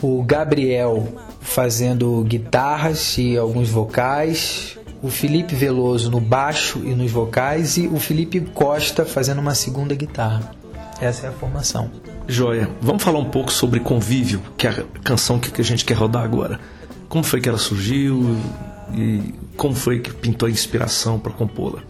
o 0.02 0.22
Gabriel 0.24 1.08
fazendo 1.44 2.24
guitarras 2.24 3.18
e 3.18 3.38
alguns 3.38 3.70
vocais, 3.70 4.78
o 5.02 5.10
Felipe 5.10 5.54
Veloso 5.54 6.10
no 6.10 6.20
baixo 6.20 6.82
e 6.84 6.96
nos 6.96 7.12
vocais 7.12 7.78
e 7.78 7.88
o 7.88 8.00
Felipe 8.00 8.40
Costa 8.40 9.06
fazendo 9.06 9.40
uma 9.40 9.54
segunda 9.54 9.94
guitarra. 9.94 10.52
Essa 11.00 11.28
é 11.28 11.30
a 11.30 11.34
formação. 11.34 11.92
Joia. 12.28 12.70
Vamos 12.82 13.04
falar 13.04 13.20
um 13.20 13.30
pouco 13.30 13.52
sobre 13.52 13.82
Convívio, 13.82 14.42
que 14.58 14.66
é 14.66 14.70
a 14.70 14.84
canção 15.04 15.38
que 15.38 15.60
a 15.60 15.64
gente 15.64 15.84
quer 15.84 15.96
rodar 15.96 16.24
agora. 16.24 16.60
Como 17.10 17.24
foi 17.24 17.42
que 17.42 17.50
ela 17.50 17.58
surgiu 17.58 18.38
e 18.96 19.34
como 19.58 19.76
foi 19.76 20.00
que 20.00 20.14
pintou 20.14 20.48
a 20.48 20.52
inspiração 20.52 21.20
para 21.20 21.34
compô-la? 21.34 21.84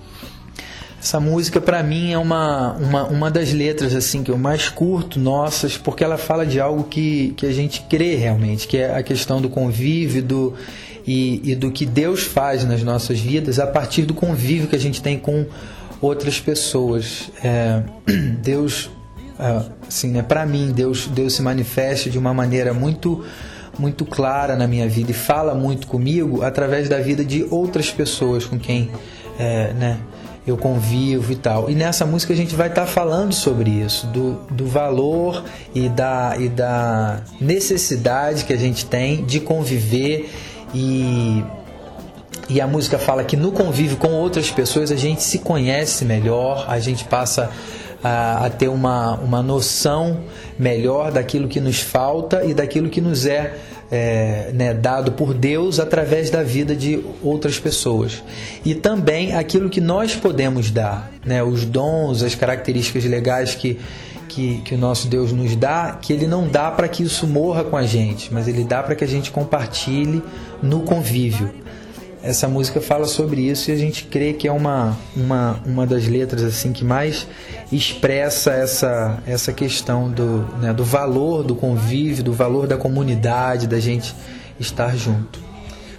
Essa 1.04 1.20
música 1.20 1.60
para 1.60 1.84
mim 1.84 2.14
é 2.14 2.18
uma, 2.18 2.72
uma, 2.76 3.04
uma 3.08 3.30
das 3.30 3.52
letras 3.52 3.94
assim 3.94 4.24
que 4.24 4.32
eu 4.32 4.38
mais 4.38 4.70
curto 4.70 5.20
nossas, 5.20 5.78
porque 5.78 6.02
ela 6.02 6.18
fala 6.18 6.46
de 6.46 6.62
algo 6.62 6.86
que, 6.86 7.34
que 7.36 7.46
a 7.46 7.52
gente 7.52 7.82
crê 7.90 8.16
realmente, 8.16 8.66
que 8.66 8.78
é 8.78 8.96
a 8.96 9.04
questão 9.04 9.42
do 9.42 9.50
convívio 9.50 10.24
do, 10.24 10.54
e, 11.06 11.42
e 11.44 11.56
do 11.56 11.72
que 11.72 11.86
Deus 11.86 12.24
faz 12.24 12.64
nas 12.64 12.82
nossas 12.84 13.20
vidas 13.20 13.60
a 13.60 13.68
partir 13.68 14.04
do 14.04 14.14
convívio 14.14 14.70
que 14.70 14.78
a 14.78 14.80
gente 14.80 15.02
tem 15.02 15.20
com 15.20 15.46
outras 16.00 16.40
pessoas. 16.40 17.30
É, 17.44 17.84
Deus, 18.42 18.90
é, 19.38 19.62
assim, 19.86 20.10
né, 20.10 20.22
para 20.22 20.46
mim, 20.46 20.72
Deus, 20.72 21.08
Deus 21.08 21.34
se 21.34 21.42
manifesta 21.42 22.10
de 22.10 22.18
uma 22.18 22.34
maneira 22.34 22.74
muito 22.74 23.26
muito 23.78 24.06
clara 24.06 24.56
na 24.56 24.68
minha 24.68 24.88
vida 24.88 25.10
e 25.10 25.16
fala 25.16 25.56
muito 25.56 25.88
comigo 25.88 26.44
através 26.44 26.88
da 26.88 27.00
vida 27.00 27.26
de 27.26 27.44
outras 27.50 27.90
pessoas 27.90 28.46
com 28.46 28.60
quem 28.60 28.92
é, 29.40 29.74
né, 29.74 29.98
eu 30.46 30.58
convivo 30.58 31.32
e 31.32 31.36
tal. 31.36 31.70
E 31.70 31.76
nessa 31.76 32.06
música 32.06 32.34
a 32.34 32.36
gente 32.36 32.56
vai 32.56 32.68
estar 32.68 32.82
tá 32.82 32.88
falando 32.88 33.34
sobre 33.34 33.70
isso, 33.70 34.08
do, 34.08 34.34
do 34.52 34.66
valor 34.66 35.44
e 35.74 35.88
da, 35.90 36.36
e 36.38 36.50
da 36.50 37.22
necessidade 37.40 38.46
que 38.46 38.54
a 38.54 38.58
gente 38.58 38.86
tem 38.86 39.24
de 39.26 39.40
conviver 39.40 40.30
e 40.74 41.44
e 42.50 42.60
a 42.60 42.68
música 42.68 43.00
fala 43.00 43.24
que 43.24 43.38
no 43.38 43.54
convívio 43.54 43.96
com 43.96 44.12
outras 44.12 44.52
pessoas 44.52 44.92
a 44.92 44.98
gente 44.98 45.24
se 45.24 45.40
conhece 45.40 46.04
melhor, 46.04 46.66
a 46.68 46.78
gente 46.78 47.06
passa 47.06 47.50
a, 48.04 48.46
a, 48.46 48.50
ter 48.50 48.68
uma, 48.68 49.16
uma 49.16 49.42
noção 49.42 50.20
melhor 50.60 51.12
daquilo 51.12 51.48
que 51.48 51.62
nos 51.62 51.80
falta 51.80 52.44
e 52.44 52.54
daquilo 52.54 52.90
que 52.90 53.00
nos 53.00 53.26
é 53.26 53.58
é, 53.94 54.50
né, 54.56 54.74
dado 54.74 55.12
por 55.12 55.36
Deus 55.36 55.80
através 55.80 56.32
da 56.32 56.42
vida 56.42 56.76
de 56.76 57.00
outras 57.22 57.60
pessoas. 57.60 58.24
E 58.66 58.74
também 58.74 59.36
aquilo 59.36 59.70
que 59.70 59.80
nós 59.80 60.16
podemos 60.16 60.72
dar, 60.72 61.12
né, 61.24 61.44
os 61.44 61.64
dons, 61.64 62.24
as 62.24 62.34
características 62.34 63.04
legais 63.04 63.54
que, 63.54 63.80
que, 64.28 64.62
que 64.66 64.74
o 64.74 64.80
nosso 64.80 65.08
Deus 65.08 65.32
nos 65.32 65.56
dá, 65.56 66.00
que 66.02 66.12
Ele 66.12 66.26
não 66.26 66.48
dá 66.48 66.72
para 66.72 66.88
que 66.88 67.04
isso 67.04 67.28
morra 67.28 67.64
com 67.64 67.78
a 67.78 67.84
gente, 67.84 68.34
mas 68.34 68.48
Ele 68.48 68.64
dá 68.64 68.82
para 68.82 68.96
que 68.96 69.04
a 69.04 69.08
gente 69.08 69.30
compartilhe 69.30 70.24
no 70.60 70.82
convívio 70.82 71.63
essa 72.24 72.48
música 72.48 72.80
fala 72.80 73.06
sobre 73.06 73.42
isso 73.42 73.70
e 73.70 73.74
a 73.74 73.76
gente 73.76 74.06
crê 74.06 74.32
que 74.32 74.48
é 74.48 74.52
uma, 74.52 74.98
uma, 75.16 75.60
uma 75.66 75.86
das 75.86 76.08
letras 76.08 76.42
assim 76.42 76.72
que 76.72 76.86
mais 76.86 77.28
expressa 77.70 78.52
essa, 78.52 79.20
essa 79.28 79.52
questão 79.52 80.10
do, 80.10 80.48
né, 80.62 80.74
do 80.74 80.86
valor 80.86 81.44
do 81.44 81.54
convívio, 81.54 82.24
do 82.24 82.32
valor 82.32 82.66
da 82.66 82.78
comunidade, 82.78 83.68
da 83.68 83.80
gente 83.80 84.16
estar 84.58 84.96
junto. 84.96 85.38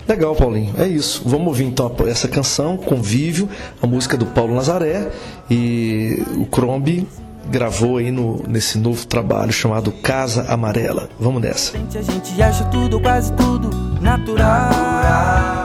Legal, 0.09 0.35
Paulinho. 0.35 0.75
É 0.79 0.87
isso. 0.87 1.23
Vamos 1.27 1.49
ouvir 1.49 1.65
então 1.65 1.95
essa 2.07 2.29
canção, 2.29 2.77
Convívio, 2.77 3.49
a 3.83 3.87
música 3.87 4.17
do 4.17 4.27
Paulo 4.27 4.55
Nazaré 4.55 5.11
e 5.51 6.23
o 6.37 6.47
Crombe 6.47 7.07
gravou 7.51 7.99
aí 7.99 8.11
no, 8.11 8.43
nesse 8.49 8.79
novo 8.79 9.07
trabalho 9.07 9.53
chamado 9.53 9.93
Casa 9.93 10.47
Amarela. 10.49 11.09
Vamos 11.19 11.43
nessa. 11.43 11.77
A 11.77 12.03
gente 12.03 12.43
acha 12.43 12.65
tudo, 12.67 12.99
quase 13.01 13.33
tudo 13.33 13.71
natural. 14.01 15.64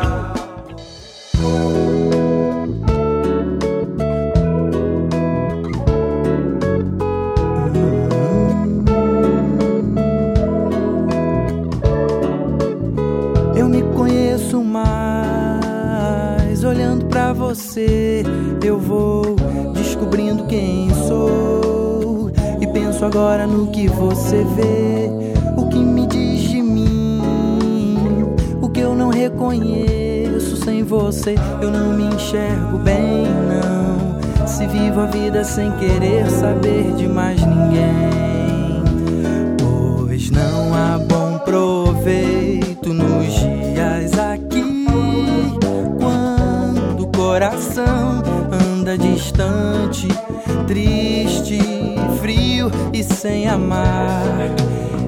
Você. 17.49 18.23
Eu 18.63 18.77
vou 18.77 19.35
descobrindo 19.73 20.45
quem 20.45 20.89
sou 21.07 22.29
e 22.61 22.67
penso 22.67 23.03
agora 23.03 23.47
no 23.47 23.71
que 23.71 23.87
você 23.87 24.43
vê, 24.55 25.09
o 25.57 25.67
que 25.67 25.79
me 25.79 26.05
diz 26.05 26.41
de 26.41 26.61
mim, 26.61 27.19
o 28.61 28.69
que 28.69 28.81
eu 28.81 28.93
não 28.93 29.09
reconheço 29.09 29.98
sem 30.69 30.83
você 30.83 31.33
eu 31.59 31.71
não 31.71 31.93
me 31.93 32.03
enxergo 32.13 32.77
bem, 32.77 33.25
não. 33.25 34.47
Se 34.47 34.67
vivo 34.67 35.01
a 35.01 35.07
vida 35.07 35.43
sem 35.43 35.71
querer 35.73 36.29
saber 36.29 36.93
de 36.93 37.07
mais 37.07 37.41
ninguém, 37.41 38.83
pois 39.57 40.29
não 40.29 40.75
há 40.75 40.99
bom 40.99 41.39
proveito 41.39 42.93
nos 42.93 43.25
dias 43.33 44.19
aqui. 44.19 44.85
Quando 45.99 47.03
o 47.03 47.07
coração 47.07 48.21
anda 48.51 48.95
distante, 48.95 50.07
triste, 50.67 51.59
frio 52.21 52.71
e 52.93 53.03
sem 53.03 53.47
amar. 53.47 54.21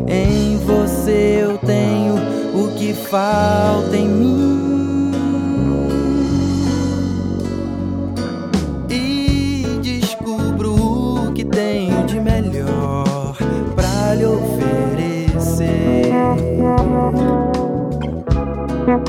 Em 0.08 0.58
você 0.66 1.42
eu 1.44 1.60
tenho 1.60 2.16
o 2.56 2.76
que 2.76 2.94
falta 2.96 3.96
em 3.96 4.08
mim. 4.08 4.61
Eu 18.92 19.00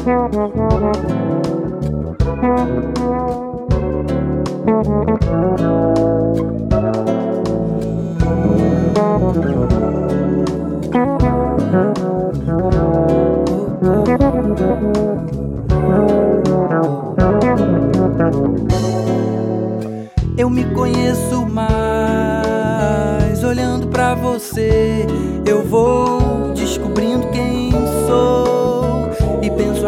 me 20.49 20.65
conheço 20.67 21.45
mais 21.47 23.43
olhando 23.43 23.89
para 23.89 24.15
você. 24.15 25.05
Eu 25.45 25.65
vou 25.65 26.53
descobrindo 26.55 27.27
quem 27.33 27.73
sou 28.07 28.52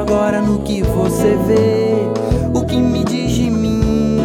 agora 0.04 0.42
no 0.42 0.58
que 0.60 0.82
você 0.82 1.34
vê, 1.46 1.96
o 2.54 2.62
que 2.66 2.76
me 2.76 3.02
diz 3.04 3.32
de 3.32 3.48
mim, 3.48 4.18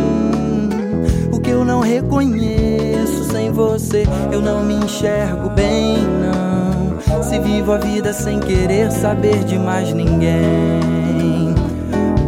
o 1.32 1.40
que 1.40 1.52
eu 1.52 1.64
não 1.64 1.80
reconheço 1.80 3.24
sem 3.32 3.50
você. 3.52 4.06
Eu 4.30 4.42
não 4.42 4.62
me 4.62 4.74
enxergo 4.74 5.50
bem, 5.50 5.98
não. 6.04 7.24
Se 7.24 7.40
vivo 7.40 7.72
a 7.72 7.78
vida 7.78 8.12
sem 8.12 8.40
querer 8.40 8.92
saber 8.92 9.46
de 9.46 9.58
mais 9.58 9.94
ninguém, 9.94 11.56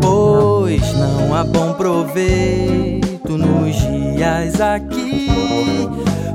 pois 0.02 0.82
não 0.94 1.36
há 1.36 1.44
bom 1.44 1.74
proveito 1.74 3.38
nos 3.38 3.76
dias 3.76 4.62
aqui 4.62 5.90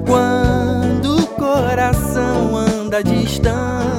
quando 0.06 1.16
o 1.16 1.26
coração 1.28 2.56
anda 2.56 3.02
distante, 3.02 3.95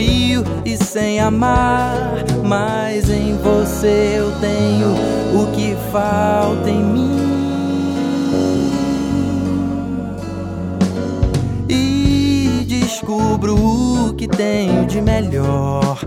frio 0.00 0.42
e 0.64 0.76
sem 0.78 1.20
amar. 1.20 2.24
Mas 2.42 3.10
em 3.10 3.36
você 3.36 4.14
eu 4.16 4.32
tenho 4.40 4.94
o 5.34 5.46
que 5.52 5.76
falta 5.92 6.70
em 6.70 6.82
mim. 6.82 7.20
E 11.68 12.64
descubro 12.66 13.54
o 13.54 14.14
que 14.14 14.26
tenho 14.26 14.86
de 14.86 15.02
melhor 15.02 16.02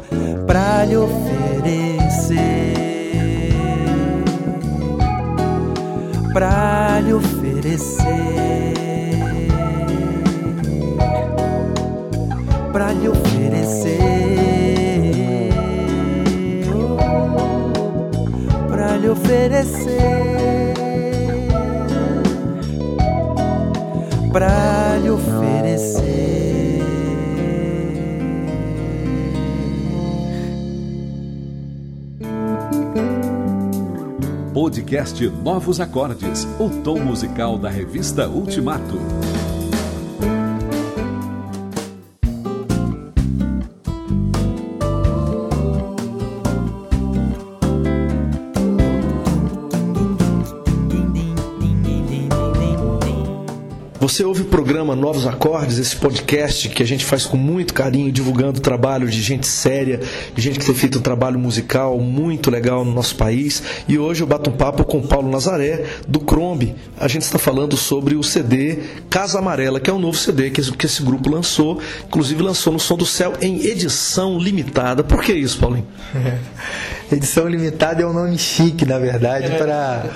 pra 0.47 0.85
lhe 0.85 0.97
oferecer. 0.97 2.41
Pra 6.33 6.99
lhe 6.99 7.13
oferecer. 7.13 8.72
Pra 12.73 12.91
lhe 12.91 13.07
oferecer. 13.07 13.99
Pra 18.67 18.97
lhe 18.97 19.09
oferecer. 19.09 20.73
Pra 24.31 24.97
lhe 25.03 25.09
oferecer. 25.11 26.03
Podcast 34.51 35.29
Novos 35.29 35.79
Acordes, 35.79 36.47
o 36.59 36.69
tom 36.81 36.99
musical 37.01 37.59
da 37.59 37.69
revista 37.69 38.27
Ultimato. 38.27 38.97
Programa 54.53 54.95
Novos 54.95 55.25
Acordes, 55.25 55.79
esse 55.79 55.95
podcast 55.95 56.69
que 56.69 56.83
a 56.83 56.85
gente 56.85 57.03
faz 57.03 57.25
com 57.25 57.35
muito 57.35 57.73
carinho, 57.73 58.11
divulgando 58.11 58.59
o 58.59 58.61
trabalho 58.61 59.07
de 59.07 59.19
gente 59.19 59.47
séria, 59.47 59.99
de 60.35 60.39
gente 60.43 60.59
que 60.59 60.65
tem 60.67 60.75
feito 60.75 60.99
um 60.99 61.01
trabalho 61.01 61.39
musical 61.39 61.97
muito 61.97 62.51
legal 62.51 62.85
no 62.85 62.93
nosso 62.93 63.15
país. 63.15 63.63
E 63.87 63.97
hoje 63.97 64.21
eu 64.21 64.27
bato 64.27 64.51
um 64.51 64.53
papo 64.53 64.85
com 64.85 64.99
o 64.99 65.07
Paulo 65.07 65.27
Nazaré, 65.27 65.85
do 66.07 66.19
Crombe. 66.19 66.75
A 66.99 67.07
gente 67.07 67.23
está 67.23 67.39
falando 67.39 67.75
sobre 67.75 68.13
o 68.13 68.21
CD 68.21 68.77
Casa 69.09 69.39
Amarela, 69.39 69.79
que 69.79 69.89
é 69.89 69.93
um 69.93 69.97
novo 69.97 70.15
CD 70.15 70.51
que 70.51 70.61
esse, 70.61 71.01
grupo 71.01 71.31
lançou, 71.31 71.81
inclusive 72.05 72.43
lançou 72.43 72.73
no 72.73 72.79
Som 72.79 72.95
do 72.95 73.07
Céu 73.07 73.33
em 73.41 73.65
edição 73.65 74.37
limitada. 74.37 75.03
Por 75.03 75.23
que 75.23 75.33
isso, 75.33 75.57
Paulinho? 75.57 75.87
Edição 77.11 77.47
limitada 77.47 78.01
é 78.03 78.05
um 78.05 78.13
nome 78.13 78.37
chique, 78.37 78.85
na 78.85 78.97
verdade, 78.97 79.49
para 79.57 80.09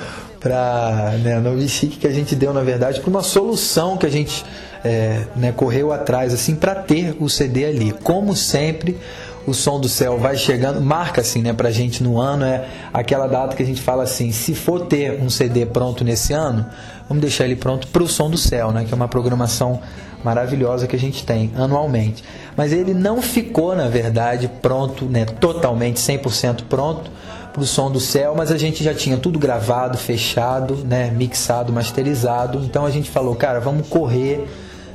para 0.48 1.18
né, 1.22 1.40
nome 1.40 1.68
chique 1.68 1.98
que 1.98 2.08
a 2.08 2.12
gente 2.12 2.34
deu 2.34 2.54
na 2.54 2.62
verdade 2.62 3.02
para 3.02 3.10
uma 3.10 3.22
solução 3.22 3.98
que 3.98 4.06
a 4.06 4.10
gente 4.10 4.46
é, 4.84 5.24
né, 5.36 5.52
correu 5.52 5.92
atrás 5.92 6.34
assim 6.34 6.56
para 6.56 6.74
ter 6.74 7.18
o 7.20 7.30
CD 7.30 7.66
ali. 7.66 7.92
Como 7.92 8.34
sempre, 8.34 8.98
o 9.46 9.54
som 9.54 9.78
do 9.78 9.90
céu 9.90 10.18
vai 10.18 10.38
chegando, 10.38 10.80
marca 10.80 11.20
assim, 11.20 11.42
né, 11.42 11.52
pra 11.52 11.70
gente 11.70 12.02
no 12.02 12.18
ano 12.18 12.46
é 12.46 12.66
aquela 12.94 13.28
data 13.28 13.58
que 13.58 13.64
a 13.64 13.66
gente 13.66 13.82
fala 13.82 14.04
assim, 14.04 14.32
se 14.32 14.56
for 14.56 14.86
ter 14.86 15.22
um 15.22 15.30
CD 15.30 15.66
pronto 15.66 16.06
nesse 16.06 16.32
ano, 16.32 16.66
vamos 17.10 17.22
deixar 17.22 17.44
ele 17.44 17.58
pronto 17.58 17.88
para 17.88 18.02
o 18.02 18.08
som 18.08 18.30
do 18.30 18.38
céu, 18.38 18.72
né, 18.72 18.86
que 18.86 18.94
é 18.94 18.96
uma 18.96 19.10
programação 19.10 19.82
maravilhosa 20.24 20.88
que 20.88 20.96
a 20.96 21.00
gente 21.00 21.26
tem 21.26 21.52
anualmente. 21.58 22.24
Mas 22.56 22.72
ele 22.72 22.94
não 22.94 23.22
ficou, 23.22 23.76
na 23.76 23.90
verdade, 23.90 24.50
pronto, 24.62 25.06
né, 25.06 25.26
totalmente 25.26 26.00
100% 26.00 26.64
pronto 26.70 27.12
para 27.58 27.64
o 27.64 27.68
som 27.68 27.90
do 27.90 28.00
céu, 28.00 28.36
mas 28.38 28.52
a 28.52 28.58
gente 28.58 28.84
já 28.84 28.94
tinha 28.94 29.18
tudo 29.18 29.40
gravado, 29.40 29.98
fechado, 29.98 30.76
né, 30.86 31.10
mixado, 31.10 31.74
masterizado. 31.74 32.60
Então 32.64 32.86
a 32.86 32.92
gente 32.92 33.10
falou, 33.10 33.36
cara, 33.36 33.60
vamos 33.60 33.88
correr, 33.88 34.48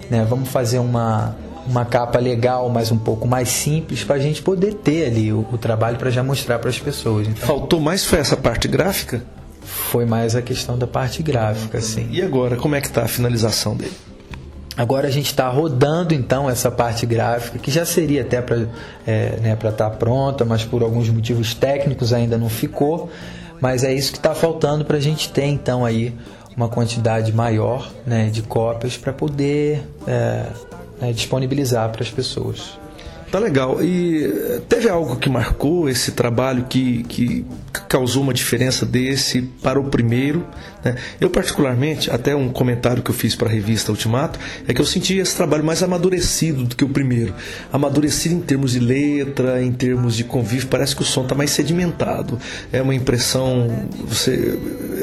né, 0.08 0.24
vamos 0.28 0.48
fazer 0.48 0.78
uma 0.78 1.34
uma 1.64 1.84
capa 1.84 2.18
legal, 2.18 2.68
mas 2.68 2.90
um 2.90 2.98
pouco 2.98 3.26
mais 3.26 3.48
simples 3.48 4.02
para 4.02 4.16
a 4.16 4.18
gente 4.18 4.42
poder 4.42 4.74
ter 4.74 5.06
ali 5.06 5.32
o, 5.32 5.46
o 5.52 5.56
trabalho 5.56 5.96
para 5.96 6.10
já 6.10 6.20
mostrar 6.20 6.58
para 6.58 6.68
as 6.68 6.78
pessoas. 6.78 7.28
Então, 7.28 7.46
Faltou 7.46 7.80
mais 7.80 8.04
foi 8.04 8.18
essa 8.18 8.36
parte 8.36 8.66
gráfica? 8.66 9.22
foi 9.64 10.04
mais 10.04 10.34
a 10.34 10.42
questão 10.42 10.76
da 10.76 10.88
parte 10.88 11.22
gráfica, 11.22 11.78
assim. 11.78 12.08
E 12.10 12.20
agora, 12.20 12.56
como 12.56 12.74
é 12.74 12.80
que 12.80 12.88
está 12.88 13.02
a 13.02 13.08
finalização 13.08 13.76
dele? 13.76 13.92
Agora 14.76 15.06
a 15.06 15.10
gente 15.10 15.26
está 15.26 15.48
rodando 15.48 16.14
então 16.14 16.48
essa 16.48 16.70
parte 16.70 17.04
gráfica, 17.04 17.58
que 17.58 17.70
já 17.70 17.84
seria 17.84 18.22
até 18.22 18.40
para 18.40 18.66
é, 19.06 19.36
né, 19.40 19.58
estar 19.62 19.90
pronta, 19.90 20.44
mas 20.44 20.64
por 20.64 20.82
alguns 20.82 21.08
motivos 21.10 21.52
técnicos 21.54 22.12
ainda 22.12 22.38
não 22.38 22.48
ficou. 22.48 23.10
Mas 23.60 23.84
é 23.84 23.92
isso 23.92 24.10
que 24.10 24.18
está 24.18 24.34
faltando 24.34 24.84
para 24.84 24.96
a 24.96 25.00
gente 25.00 25.30
ter 25.30 25.44
então 25.44 25.84
aí 25.84 26.14
uma 26.56 26.68
quantidade 26.68 27.32
maior 27.32 27.90
né, 28.06 28.28
de 28.28 28.42
cópias 28.42 28.96
para 28.96 29.12
poder 29.12 29.86
é, 30.06 30.46
né, 31.00 31.12
disponibilizar 31.12 31.90
para 31.90 32.02
as 32.02 32.10
pessoas. 32.10 32.81
Tá 33.32 33.38
legal. 33.38 33.82
E 33.82 34.26
eh, 34.26 34.60
teve 34.68 34.90
algo 34.90 35.16
que 35.16 35.30
marcou 35.30 35.88
esse 35.88 36.12
trabalho 36.12 36.66
que, 36.68 37.02
que 37.04 37.46
causou 37.88 38.22
uma 38.22 38.34
diferença 38.34 38.84
desse 38.84 39.40
para 39.62 39.80
o 39.80 39.84
primeiro? 39.84 40.46
Né? 40.84 40.96
Eu, 41.18 41.30
particularmente, 41.30 42.10
até 42.10 42.36
um 42.36 42.50
comentário 42.50 43.02
que 43.02 43.10
eu 43.10 43.14
fiz 43.14 43.34
para 43.34 43.48
a 43.48 43.50
revista 43.50 43.90
Ultimato, 43.90 44.38
é 44.68 44.74
que 44.74 44.82
eu 44.82 44.84
senti 44.84 45.16
esse 45.16 45.34
trabalho 45.34 45.64
mais 45.64 45.82
amadurecido 45.82 46.64
do 46.64 46.76
que 46.76 46.84
o 46.84 46.90
primeiro. 46.90 47.34
Amadurecido 47.72 48.34
em 48.34 48.40
termos 48.40 48.72
de 48.72 48.80
letra, 48.80 49.62
em 49.62 49.72
termos 49.72 50.14
de 50.14 50.24
convívio, 50.24 50.68
parece 50.68 50.94
que 50.94 51.00
o 51.00 51.06
som 51.06 51.22
está 51.22 51.34
mais 51.34 51.52
sedimentado. 51.52 52.38
É 52.70 52.82
uma 52.82 52.94
impressão. 52.94 53.88
Você, 54.08 54.58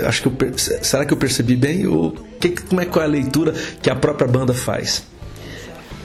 acho 0.06 0.22
que 0.22 0.28
eu, 0.28 0.54
será 0.84 1.04
que 1.04 1.12
eu 1.12 1.18
percebi 1.18 1.56
bem? 1.56 1.88
Ou 1.88 2.12
que, 2.39 2.50
como 2.52 2.80
é 2.80 2.86
qual 2.86 3.02
é 3.02 3.08
a 3.08 3.12
leitura 3.12 3.56
que 3.82 3.89
a 3.89 3.96
própria 3.96 4.28
banda 4.28 4.54
faz? 4.54 5.04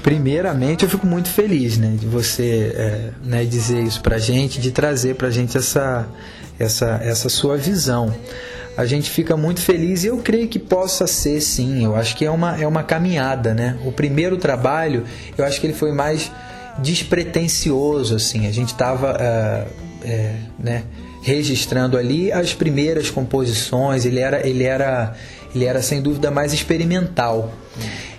Primeiramente, 0.04 0.84
eu 0.84 0.90
fico 0.90 1.06
muito 1.06 1.30
feliz, 1.30 1.78
né, 1.78 1.96
de 1.98 2.04
você 2.04 2.74
é, 2.76 3.10
né, 3.24 3.42
dizer 3.46 3.82
isso 3.82 4.02
pra 4.02 4.18
gente, 4.18 4.60
de 4.60 4.70
trazer 4.70 5.14
pra 5.14 5.30
gente 5.30 5.56
essa, 5.56 6.06
essa, 6.58 7.00
essa 7.02 7.30
sua 7.30 7.56
visão. 7.56 8.14
A 8.76 8.84
gente 8.84 9.08
fica 9.08 9.34
muito 9.34 9.62
feliz 9.62 10.04
e 10.04 10.08
eu 10.08 10.18
creio 10.18 10.46
que 10.46 10.58
possa 10.58 11.06
ser 11.06 11.40
sim. 11.40 11.86
Eu 11.86 11.96
acho 11.96 12.16
que 12.16 12.26
é 12.26 12.30
uma, 12.30 12.60
é 12.60 12.66
uma 12.66 12.82
caminhada, 12.82 13.54
né? 13.54 13.78
O 13.82 13.90
primeiro 13.90 14.36
trabalho, 14.36 15.04
eu 15.38 15.44
acho 15.44 15.58
que 15.58 15.66
ele 15.66 15.72
foi 15.72 15.90
mais 15.90 16.30
despretensioso, 16.80 18.14
assim. 18.14 18.46
A 18.46 18.52
gente 18.52 18.72
estava 18.72 19.16
né, 20.58 20.84
registrando 21.22 21.96
ali 21.96 22.30
as 22.30 22.52
primeiras 22.52 23.08
composições. 23.08 24.04
Ele 24.04 24.20
era, 24.20 24.46
ele 24.46 24.64
era, 24.64 25.14
ele 25.54 25.64
era 25.64 25.80
sem 25.80 26.02
dúvida 26.02 26.30
mais 26.30 26.52
experimental. 26.52 27.54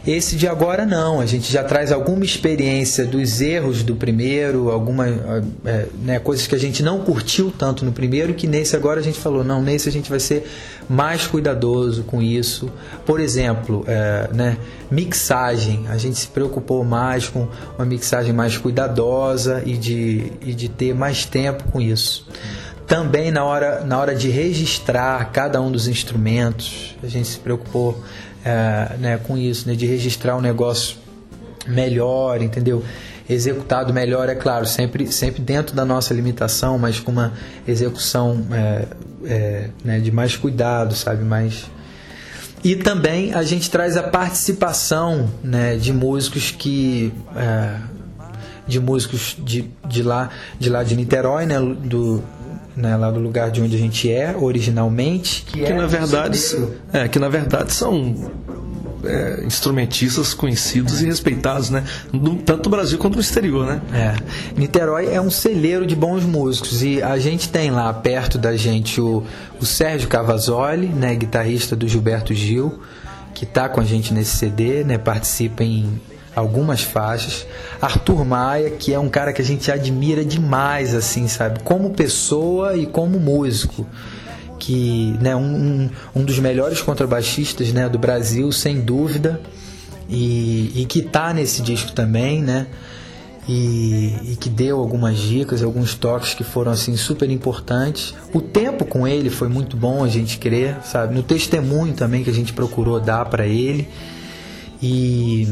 Esse 0.07 0.35
de 0.35 0.47
agora 0.47 0.85
não, 0.85 1.19
a 1.19 1.25
gente 1.25 1.51
já 1.51 1.63
traz 1.63 1.91
alguma 1.91 2.23
experiência 2.23 3.05
dos 3.05 3.41
erros 3.41 3.81
do 3.81 3.95
primeiro, 3.95 4.69
alguma 4.69 5.07
é, 5.07 5.85
né, 5.99 6.19
coisas 6.19 6.45
que 6.45 6.53
a 6.53 6.59
gente 6.59 6.83
não 6.83 6.99
curtiu 6.99 7.51
tanto 7.57 7.83
no 7.83 7.91
primeiro, 7.91 8.35
que 8.35 8.45
nesse 8.45 8.75
agora 8.75 8.99
a 8.99 9.03
gente 9.03 9.19
falou, 9.19 9.43
não, 9.43 9.63
nesse 9.63 9.89
a 9.89 9.91
gente 9.91 10.07
vai 10.07 10.19
ser 10.19 10.47
mais 10.87 11.25
cuidadoso 11.25 12.03
com 12.03 12.21
isso. 12.21 12.71
Por 13.03 13.19
exemplo, 13.19 13.83
é, 13.87 14.29
né, 14.31 14.57
mixagem, 14.91 15.85
a 15.89 15.97
gente 15.97 16.19
se 16.19 16.27
preocupou 16.27 16.83
mais 16.83 17.27
com 17.27 17.47
uma 17.75 17.85
mixagem 17.85 18.31
mais 18.31 18.55
cuidadosa 18.57 19.63
e 19.65 19.75
de, 19.75 20.33
e 20.39 20.53
de 20.53 20.69
ter 20.69 20.93
mais 20.93 21.25
tempo 21.25 21.63
com 21.71 21.81
isso. 21.81 22.27
Também 22.85 23.31
na 23.31 23.43
hora, 23.43 23.83
na 23.83 23.97
hora 23.97 24.13
de 24.13 24.29
registrar 24.29 25.31
cada 25.31 25.59
um 25.59 25.71
dos 25.71 25.87
instrumentos, 25.87 26.95
a 27.01 27.07
gente 27.07 27.27
se 27.27 27.39
preocupou 27.39 27.99
é, 28.45 28.95
né, 28.99 29.17
com 29.17 29.35
isso, 29.35 29.67
né, 29.67 29.73
de 29.73 29.87
registrar 29.87 30.37
um 30.37 30.41
negócio 30.41 30.97
melhor, 31.67 32.43
entendeu? 32.43 32.83
Executado 33.27 33.91
melhor, 33.91 34.29
é 34.29 34.35
claro, 34.35 34.67
sempre, 34.67 35.11
sempre 35.11 35.41
dentro 35.41 35.75
da 35.75 35.83
nossa 35.83 36.13
limitação, 36.13 36.77
mas 36.77 36.99
com 36.99 37.11
uma 37.11 37.33
execução 37.67 38.45
é, 38.51 38.85
é, 39.25 39.69
né, 39.83 39.99
de 39.99 40.11
mais 40.11 40.37
cuidado, 40.37 40.93
sabe? 40.93 41.23
Mais... 41.23 41.65
E 42.63 42.75
também 42.75 43.33
a 43.33 43.41
gente 43.41 43.69
traz 43.71 43.97
a 43.97 44.03
participação 44.03 45.27
né, 45.43 45.75
de 45.75 45.91
músicos 45.91 46.51
que. 46.51 47.11
é, 47.35 47.95
de 48.67 48.79
músicos 48.79 49.37
de, 49.37 49.69
de, 49.87 50.01
lá, 50.01 50.29
de 50.59 50.69
lá 50.69 50.83
de 50.83 50.95
Niterói, 50.95 51.45
né, 51.45 51.59
do, 51.59 52.23
né, 52.75 52.95
lá 52.97 53.09
do 53.09 53.19
lugar 53.19 53.51
de 53.51 53.61
onde 53.61 53.75
a 53.75 53.79
gente 53.79 54.11
é 54.11 54.35
originalmente. 54.37 55.43
Que, 55.43 55.71
na 55.71 55.87
verdade, 55.87 56.39
é, 56.91 57.07
que 57.07 57.19
na 57.19 57.29
verdade 57.29 57.73
são 57.73 58.31
é, 59.05 59.43
instrumentistas 59.45 60.33
conhecidos 60.33 61.01
e 61.01 61.05
respeitados, 61.05 61.69
né? 61.69 61.83
Tanto 62.45 62.69
no 62.69 62.75
Brasil 62.75 62.97
quanto 62.97 63.15
no 63.15 63.21
exterior, 63.21 63.65
né? 63.65 63.81
É. 63.93 64.59
Niterói 64.59 65.13
é 65.13 65.21
um 65.21 65.29
celeiro 65.29 65.85
de 65.85 65.95
bons 65.95 66.23
músicos 66.23 66.83
e 66.83 67.01
a 67.01 67.17
gente 67.17 67.49
tem 67.49 67.71
lá 67.71 67.93
perto 67.93 68.37
da 68.37 68.55
gente 68.57 68.99
o, 68.99 69.23
o 69.59 69.65
Sérgio 69.65 70.07
Cavazoli, 70.09 70.87
né, 70.87 71.15
guitarrista 71.15 71.75
do 71.75 71.87
Gilberto 71.87 72.33
Gil, 72.33 72.81
que 73.33 73.45
está 73.45 73.69
com 73.69 73.79
a 73.79 73.83
gente 73.83 74.13
nesse 74.13 74.37
CD, 74.37 74.83
né? 74.83 74.97
Participa 74.97 75.63
em 75.63 75.99
algumas 76.35 76.81
faixas. 76.81 77.47
Arthur 77.81 78.25
Maia, 78.25 78.71
que 78.71 78.93
é 78.93 78.99
um 78.99 79.09
cara 79.09 79.31
que 79.31 79.41
a 79.41 79.45
gente 79.45 79.71
admira 79.71 80.25
demais, 80.25 80.93
assim, 80.93 81.27
sabe? 81.27 81.59
Como 81.61 81.91
pessoa 81.91 82.75
e 82.75 82.85
como 82.85 83.19
músico. 83.19 83.87
Que, 84.59 85.15
né, 85.21 85.35
um, 85.35 85.89
um 86.15 86.23
dos 86.23 86.39
melhores 86.39 86.81
contrabaixistas 86.81 87.71
né, 87.71 87.87
do 87.87 87.99
Brasil, 87.99 88.51
sem 88.51 88.81
dúvida. 88.81 89.39
E, 90.09 90.71
e 90.75 90.85
que 90.85 91.01
tá 91.01 91.33
nesse 91.33 91.61
disco 91.61 91.91
também, 91.91 92.41
né? 92.41 92.67
E, 93.47 94.31
e, 94.31 94.35
que 94.39 94.49
deu 94.49 94.79
algumas 94.79 95.19
dicas, 95.19 95.61
alguns 95.61 95.93
toques 95.93 96.33
que 96.33 96.43
foram 96.43 96.71
assim 96.71 96.97
super 96.97 97.29
importantes. 97.29 98.15
O 98.33 98.41
tempo 98.41 98.85
com 98.85 99.07
ele 99.07 99.29
foi 99.29 99.47
muito 99.47 99.77
bom, 99.77 100.03
a 100.03 100.07
gente 100.07 100.39
crer, 100.39 100.77
sabe? 100.83 101.13
No 101.13 101.21
testemunho 101.21 101.93
também 101.93 102.23
que 102.23 102.29
a 102.29 102.33
gente 102.33 102.53
procurou 102.53 102.99
dar 102.99 103.25
para 103.25 103.45
ele. 103.45 103.87
E 104.81 105.47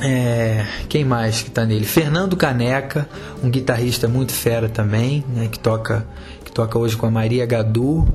é, 0.00 0.64
quem 0.88 1.04
mais 1.04 1.42
que 1.42 1.50
tá 1.50 1.64
nele? 1.64 1.84
Fernando 1.84 2.36
Caneca, 2.36 3.08
um 3.42 3.50
guitarrista 3.50 4.06
muito 4.06 4.32
fera 4.32 4.68
também, 4.68 5.24
né, 5.34 5.48
que 5.48 5.58
toca 5.58 6.06
que 6.44 6.52
toca 6.52 6.78
hoje 6.78 6.96
com 6.96 7.06
a 7.06 7.10
Maria 7.10 7.44
Gadu. 7.44 8.06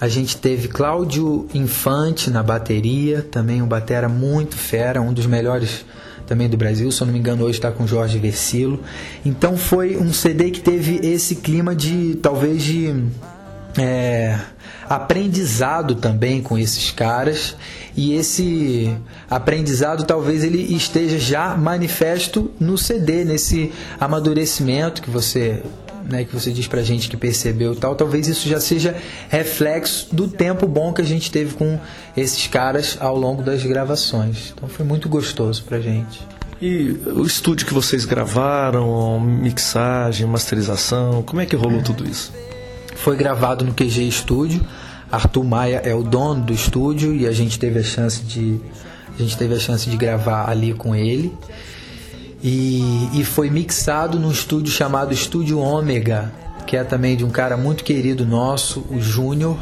A 0.00 0.08
gente 0.08 0.36
teve 0.36 0.68
Cláudio 0.68 1.48
Infante 1.54 2.30
na 2.30 2.42
bateria, 2.42 3.22
também 3.22 3.62
um 3.62 3.66
batera 3.66 4.08
muito 4.08 4.56
fera, 4.56 5.00
um 5.00 5.12
dos 5.12 5.26
melhores 5.26 5.84
também 6.26 6.48
do 6.48 6.56
Brasil, 6.56 6.90
se 6.90 7.00
eu 7.00 7.06
não 7.06 7.12
me 7.14 7.20
engano 7.20 7.44
hoje 7.44 7.58
está 7.58 7.70
com 7.70 7.86
Jorge 7.86 8.18
Versilo. 8.18 8.80
Então 9.24 9.56
foi 9.56 9.96
um 9.96 10.12
CD 10.12 10.50
que 10.50 10.60
teve 10.60 11.00
esse 11.02 11.36
clima 11.36 11.74
de 11.74 12.16
talvez 12.16 12.62
de 12.62 12.94
é, 13.78 14.38
aprendizado 14.88 15.94
também 15.94 16.42
com 16.42 16.58
esses 16.58 16.90
caras 16.90 17.56
e 17.96 18.14
esse 18.14 18.96
aprendizado 19.28 20.04
talvez 20.04 20.44
ele 20.44 20.74
esteja 20.74 21.18
já 21.18 21.56
manifesto 21.56 22.50
no 22.58 22.76
CD, 22.78 23.24
nesse 23.24 23.72
amadurecimento 23.98 25.02
que 25.02 25.10
você 25.10 25.62
né, 26.08 26.24
que 26.24 26.32
você 26.32 26.52
diz 26.52 26.68
pra 26.68 26.82
gente 26.82 27.08
que 27.08 27.16
percebeu 27.16 27.72
e 27.72 27.76
tal, 27.76 27.96
talvez 27.96 28.28
isso 28.28 28.48
já 28.48 28.60
seja 28.60 28.96
reflexo 29.28 30.14
do 30.14 30.28
tempo 30.28 30.66
bom 30.68 30.92
que 30.92 31.02
a 31.02 31.04
gente 31.04 31.32
teve 31.32 31.54
com 31.54 31.80
esses 32.16 32.46
caras 32.46 32.96
ao 33.00 33.16
longo 33.16 33.42
das 33.42 33.64
gravações. 33.64 34.52
Então 34.56 34.68
foi 34.68 34.86
muito 34.86 35.08
gostoso 35.08 35.64
pra 35.64 35.80
gente. 35.80 36.20
E 36.62 36.96
o 37.06 37.24
estúdio 37.24 37.66
que 37.66 37.74
vocês 37.74 38.04
gravaram, 38.04 39.18
mixagem, 39.20 40.26
masterização, 40.26 41.22
como 41.22 41.40
é 41.40 41.46
que 41.46 41.56
rolou 41.56 41.82
tudo 41.82 42.08
isso? 42.08 42.32
Foi 43.06 43.14
gravado 43.14 43.64
no 43.64 43.72
QG 43.72 44.10
Studio. 44.10 44.66
Arthur 45.12 45.44
Maia 45.44 45.76
é 45.84 45.94
o 45.94 46.02
dono 46.02 46.42
do 46.42 46.52
estúdio 46.52 47.14
e 47.14 47.24
a 47.24 47.30
gente 47.30 47.56
teve 47.56 47.78
a 47.78 47.82
chance 47.84 48.20
de 48.24 48.60
a 49.16 49.22
gente 49.22 49.36
teve 49.36 49.54
a 49.54 49.60
chance 49.60 49.88
de 49.88 49.96
gravar 49.96 50.50
ali 50.50 50.74
com 50.74 50.92
ele. 50.92 51.32
E, 52.42 53.08
e 53.14 53.22
foi 53.22 53.48
mixado 53.48 54.18
num 54.18 54.32
estúdio 54.32 54.72
chamado 54.72 55.14
Estúdio 55.14 55.60
Ômega, 55.60 56.32
que 56.66 56.76
é 56.76 56.82
também 56.82 57.16
de 57.16 57.24
um 57.24 57.30
cara 57.30 57.56
muito 57.56 57.84
querido 57.84 58.26
nosso, 58.26 58.84
o 58.90 59.00
Júnior. 59.00 59.56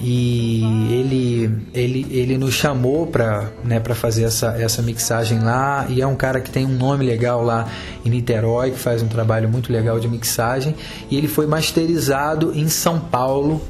E 0.00 0.62
ele, 0.90 1.50
ele, 1.72 2.06
ele 2.10 2.38
nos 2.38 2.52
chamou 2.54 3.06
para 3.06 3.50
né, 3.64 3.80
fazer 3.94 4.24
essa, 4.24 4.48
essa 4.58 4.82
mixagem 4.82 5.38
lá. 5.38 5.86
E 5.88 6.02
é 6.02 6.06
um 6.06 6.16
cara 6.16 6.40
que 6.40 6.50
tem 6.50 6.66
um 6.66 6.76
nome 6.76 7.06
legal 7.06 7.42
lá 7.42 7.68
em 8.04 8.10
Niterói, 8.10 8.72
que 8.72 8.78
faz 8.78 9.02
um 9.02 9.08
trabalho 9.08 9.48
muito 9.48 9.72
legal 9.72 9.98
de 10.00 10.08
mixagem. 10.08 10.74
E 11.10 11.16
ele 11.16 11.28
foi 11.28 11.46
masterizado 11.46 12.52
em 12.54 12.68
São 12.68 12.98
Paulo 12.98 13.62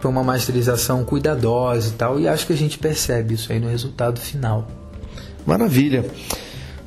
foi 0.00 0.10
uma 0.10 0.24
masterização 0.24 1.04
cuidadosa 1.04 1.90
e 1.90 1.92
tal, 1.92 2.18
e 2.18 2.26
acho 2.26 2.44
que 2.44 2.52
a 2.52 2.56
gente 2.56 2.76
percebe 2.76 3.34
isso 3.34 3.52
aí 3.52 3.60
no 3.60 3.68
resultado 3.68 4.20
final. 4.20 4.68
Maravilha. 5.46 6.04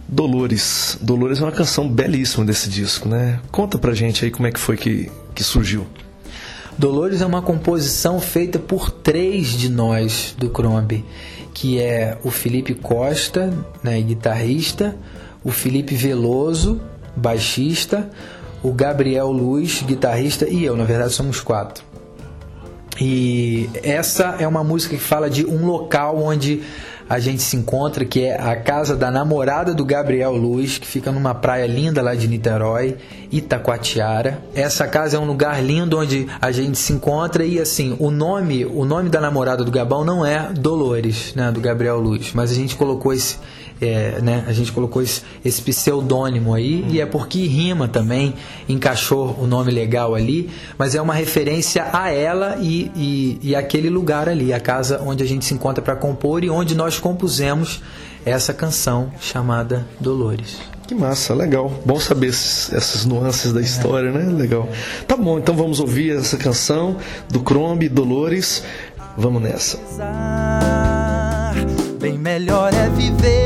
Dolores. 0.06 0.98
Dolores 1.02 1.39
é 1.39 1.43
uma 1.43 1.52
canção 1.52 1.88
belíssima 1.88 2.43
desse 2.43 2.69
disco, 2.69 3.08
né? 3.08 3.39
Conta 3.52 3.78
pra 3.78 3.93
gente 3.93 4.26
aí 4.26 4.32
como 4.32 4.48
é 4.48 4.52
que 4.52 4.60
foi 4.60 4.76
que, 4.76 5.10
que 5.34 5.45
surgiu. 5.45 5.88
Dolores 6.78 7.22
é 7.22 7.26
uma 7.26 7.42
composição 7.42 8.20
feita 8.20 8.60
por 8.60 8.92
três 8.92 9.48
de 9.48 9.70
nós 9.70 10.36
do 10.38 10.50
Crombie, 10.50 11.06
que 11.54 11.80
é 11.80 12.18
o 12.22 12.30
Felipe 12.30 12.74
Costa, 12.74 13.54
né, 13.82 14.02
guitarrista, 14.02 14.96
o 15.42 15.52
Felipe 15.52 15.96
Veloso, 15.96 16.82
baixista, 17.16 18.10
o 18.62 18.74
Gabriel 18.74 19.32
Luz, 19.32 19.84
guitarrista, 19.84 20.50
e 20.50 20.66
eu, 20.66 20.76
na 20.76 20.84
verdade 20.84 21.14
somos 21.14 21.40
quatro. 21.40 21.82
E 23.00 23.70
essa 23.82 24.36
é 24.40 24.48
uma 24.48 24.64
música 24.64 24.96
que 24.96 25.02
fala 25.02 25.30
de 25.30 25.46
um 25.46 25.66
local 25.66 26.22
onde 26.22 26.62
a 27.10 27.20
gente 27.20 27.41
se 27.41 27.56
encontra, 27.56 28.04
que 28.04 28.24
é 28.24 28.39
a 28.39 28.56
casa 28.56 28.96
da 28.96 29.12
namorada 29.12 29.74
do 29.74 29.86
Gabriel 29.86 30.36
Luz, 30.36 30.78
que 30.78 30.88
fica 30.88 31.12
numa 31.12 31.36
praia 31.36 31.68
linda 31.68 32.02
lá 32.02 32.15
de 32.15 32.28
Niterói, 32.28 32.98
Itacoatiara. 33.32 34.41
Essa 34.54 34.88
casa 34.88 35.18
é 35.18 35.20
um 35.20 35.26
lugar 35.26 35.63
lindo 35.63 35.98
onde 35.98 36.28
a 36.41 36.52
gente 36.52 36.78
se 36.78 36.94
encontra 36.94 37.46
e 37.46 37.60
assim, 37.60 37.96
o 38.00 38.10
nome, 38.10 38.65
o 38.65 38.86
nome 38.86 39.10
da 39.10 39.22
namorada 39.22 39.63
do 39.63 39.72
Gabão 39.72 40.04
não 40.04 40.26
é 40.26 40.52
Dolores, 40.54 41.34
né, 41.36 41.52
do 41.52 41.62
Gabriel 41.62 42.00
Luz, 42.00 42.32
mas 42.34 42.52
a 42.52 42.56
gente 42.56 42.76
colocou 42.76 43.13
esse 43.13 43.38
é, 43.82 44.22
né, 44.22 44.44
a 44.48 44.54
gente 44.54 44.72
colocou 44.72 45.02
esse, 45.02 45.22
esse 45.44 45.62
pseudônimo 45.62 46.54
aí 46.54 46.84
hum. 46.84 46.92
e 46.92 47.02
é 47.02 47.06
porque 47.06 47.46
rima 47.46 47.88
também, 47.88 48.34
encaixou 48.68 49.38
o 49.40 49.48
nome 49.48 49.72
legal 49.72 50.16
ali, 50.16 50.50
mas 50.78 50.96
é 50.96 51.02
uma 51.02 51.14
referência 51.14 51.90
a 51.92 52.12
ela 52.12 52.58
e, 52.60 52.92
e, 52.96 53.40
e 53.42 53.56
aquele 53.56 53.90
lugar 53.90 54.30
ali, 54.30 54.54
a 54.54 54.60
casa 54.60 55.02
onde 55.06 55.24
a 55.24 55.28
gente 55.28 55.46
se 55.46 55.54
encontra 55.54 55.84
para 55.84 55.96
compor 55.96 56.44
e 56.44 56.50
onde 56.50 56.76
nós 56.76 57.00
compusemos 57.00 57.82
essa 58.26 58.54
canção 58.54 59.12
chamada 59.20 59.86
Dolores. 60.00 60.58
Que 60.88 60.94
massa, 60.94 61.34
legal. 61.34 61.72
Bom 61.84 62.00
saber 62.00 62.28
esses, 62.28 62.72
essas 62.72 63.06
nuances 63.06 63.52
da 63.52 63.60
história, 63.60 64.10
é. 64.10 64.12
né? 64.12 64.32
Legal. 64.32 64.70
Tá 65.08 65.18
bom, 65.18 65.40
então 65.40 65.56
vamos 65.56 65.80
ouvir 65.80 66.16
essa 66.16 66.38
canção 66.38 66.98
do 67.30 67.40
Crombie, 67.40 67.90
Dolores. 67.90 68.64
Vamos 69.18 69.42
nessa. 69.42 69.80
Bem 72.00 72.20
melhor 72.20 72.72
é 72.74 72.90
viver 72.90 73.45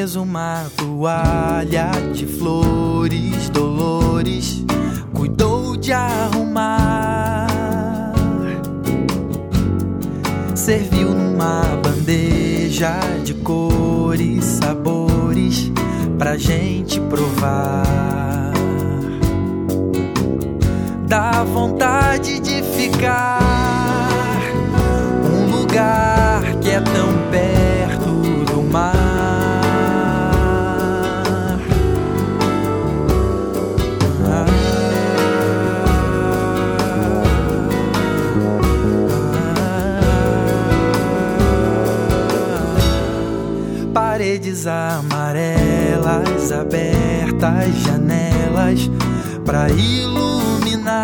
mesa 0.00 0.18
uma 0.18 0.64
toalha 0.78 1.90
de 2.14 2.24
flores, 2.24 3.50
dolores, 3.50 4.64
cuidou 5.12 5.76
de 5.76 5.92
arrumar. 5.92 7.46
Serviu 10.54 11.10
numa 11.10 11.60
bandeja 11.82 12.98
de 13.22 13.34
cores, 13.34 14.42
sabores 14.62 15.70
pra 16.16 16.38
gente 16.38 16.98
provar. 16.98 18.54
Dá 21.06 21.44
vontade 21.44 22.40
de 22.40 22.62
ficar 22.62 23.38
um 25.30 25.58
lugar 25.58 26.42
que 26.62 26.70
é 26.70 26.80
tão 26.80 27.30
perto 27.30 27.59
paredes 44.20 44.66
amarelas 44.66 46.52
abertas, 46.52 47.74
janelas 47.86 48.90
para 49.46 49.70
iluminar 49.70 50.98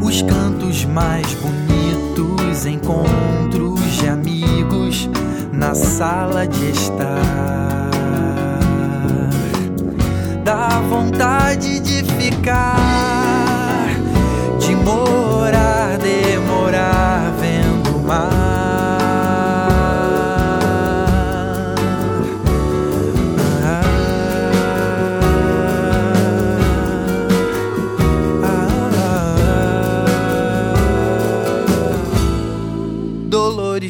os 0.00 0.22
cantos 0.22 0.84
mais 0.84 1.26
bonitos, 1.34 2.66
encontros 2.66 3.80
de 3.98 4.06
amigos 4.08 5.10
na 5.52 5.74
sala 5.74 6.46
de 6.46 6.70
estar. 6.70 7.90
dá 10.44 10.68
vontade 10.88 11.80
de 11.80 12.04
ficar, 12.04 13.88
de 14.60 14.76
morar, 14.76 15.25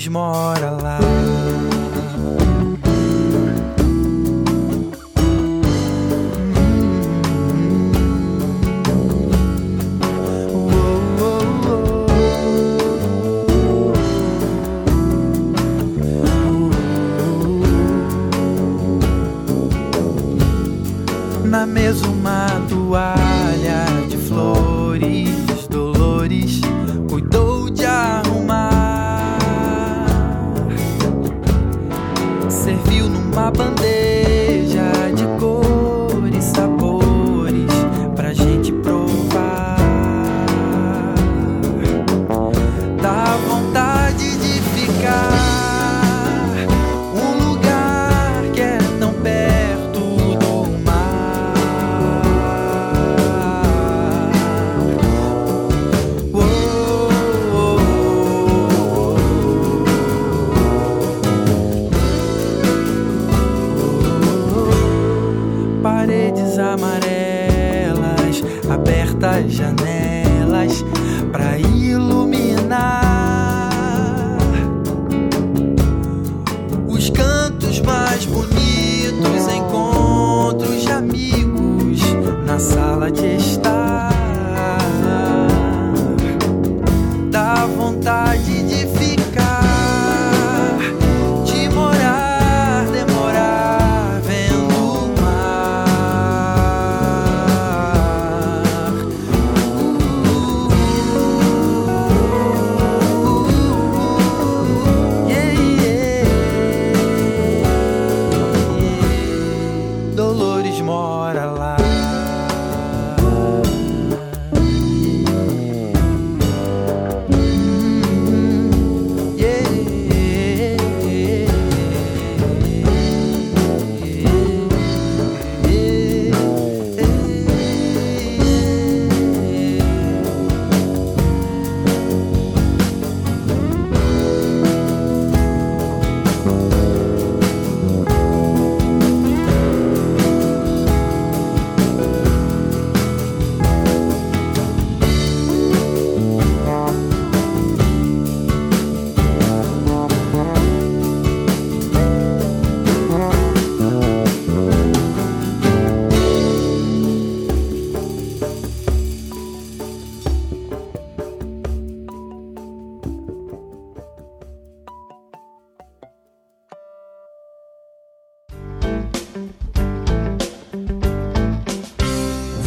Mora 0.05 0.76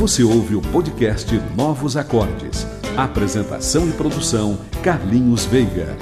Você 0.09 0.23
ouve 0.23 0.55
o 0.55 0.61
podcast 0.61 1.39
Novos 1.55 1.95
Acordes. 1.95 2.65
Apresentação 2.97 3.87
e 3.87 3.91
produção 3.91 4.57
Carlinhos 4.81 5.45
Veiga. 5.45 5.95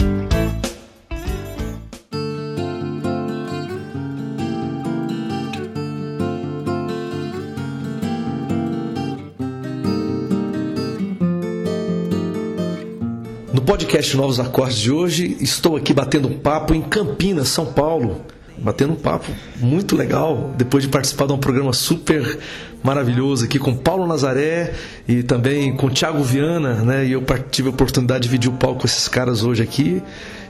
No 13.53 13.61
podcast 13.61 14.15
Novos 14.15 14.39
Acordes 14.39 14.77
de 14.77 14.89
hoje, 14.89 15.35
estou 15.41 15.75
aqui 15.75 15.93
batendo 15.93 16.29
papo 16.29 16.73
em 16.73 16.81
Campinas, 16.81 17.49
São 17.49 17.65
Paulo. 17.65 18.21
Batendo 18.57 18.93
um 18.93 18.95
papo 18.95 19.29
muito 19.57 19.97
legal, 19.97 20.53
depois 20.57 20.83
de 20.83 20.89
participar 20.89 21.27
de 21.27 21.33
um 21.33 21.37
programa 21.37 21.73
super 21.73 22.39
maravilhoso 22.87 23.43
aqui 23.43 23.59
com 23.59 23.75
Paulo 23.75 24.07
Nazaré 24.07 24.73
e 25.05 25.21
também 25.21 25.75
com 25.75 25.89
Thiago 25.89 26.23
Viana, 26.23 26.75
né? 26.75 27.05
E 27.05 27.11
eu 27.11 27.23
tive 27.51 27.67
a 27.67 27.71
oportunidade 27.71 28.21
de 28.21 28.29
dividir 28.29 28.49
o 28.49 28.53
palco 28.53 28.79
com 28.79 28.87
esses 28.87 29.09
caras 29.09 29.43
hoje 29.43 29.61
aqui. 29.61 30.01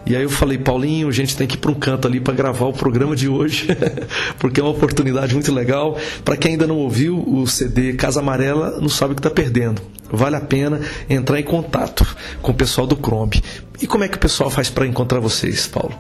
E 0.06 0.16
aí 0.16 0.22
eu 0.22 0.30
falei, 0.30 0.60
Paulinho, 0.60 1.10
a 1.10 1.12
gente 1.12 1.36
tem 1.36 1.48
que 1.48 1.56
ir 1.56 1.58
para 1.58 1.72
um 1.72 1.74
canto 1.74 2.08
ali 2.08 2.20
para 2.20 2.36
gravar 2.36 2.68
o 2.68 2.74
programa 2.74 3.16
de 3.16 3.28
hoje, 3.28 3.68
porque 4.38 4.60
é 4.60 4.64
uma 4.64 4.72
oportunidade 4.72 5.34
muito 5.34 5.52
legal. 5.52 5.98
Para 6.24 6.38
quem 6.38 6.52
ainda 6.52 6.68
não 6.68 6.78
ouviu 6.78 7.18
o 7.28 7.48
CD 7.48 7.94
Casa 7.94 8.20
Amarela, 8.20 8.80
não 8.80 8.88
sabe 8.88 9.14
o 9.14 9.16
que 9.16 9.20
está 9.20 9.32
perdendo. 9.32 9.82
Vale 10.12 10.36
a 10.36 10.42
pena 10.42 10.80
entrar 11.10 11.40
em 11.40 11.44
contato 11.44 12.06
com 12.40 12.52
o 12.52 12.56
pessoal 12.56 12.86
do 12.86 12.96
Crombe. 12.96 13.42
E 13.82 13.88
como 13.88 14.04
é 14.04 14.08
que 14.08 14.16
o 14.16 14.20
pessoal 14.20 14.52
faz 14.52 14.70
para 14.70 14.86
encontrar 14.86 15.20
vocês, 15.20 15.66
Paulo? 15.66 15.96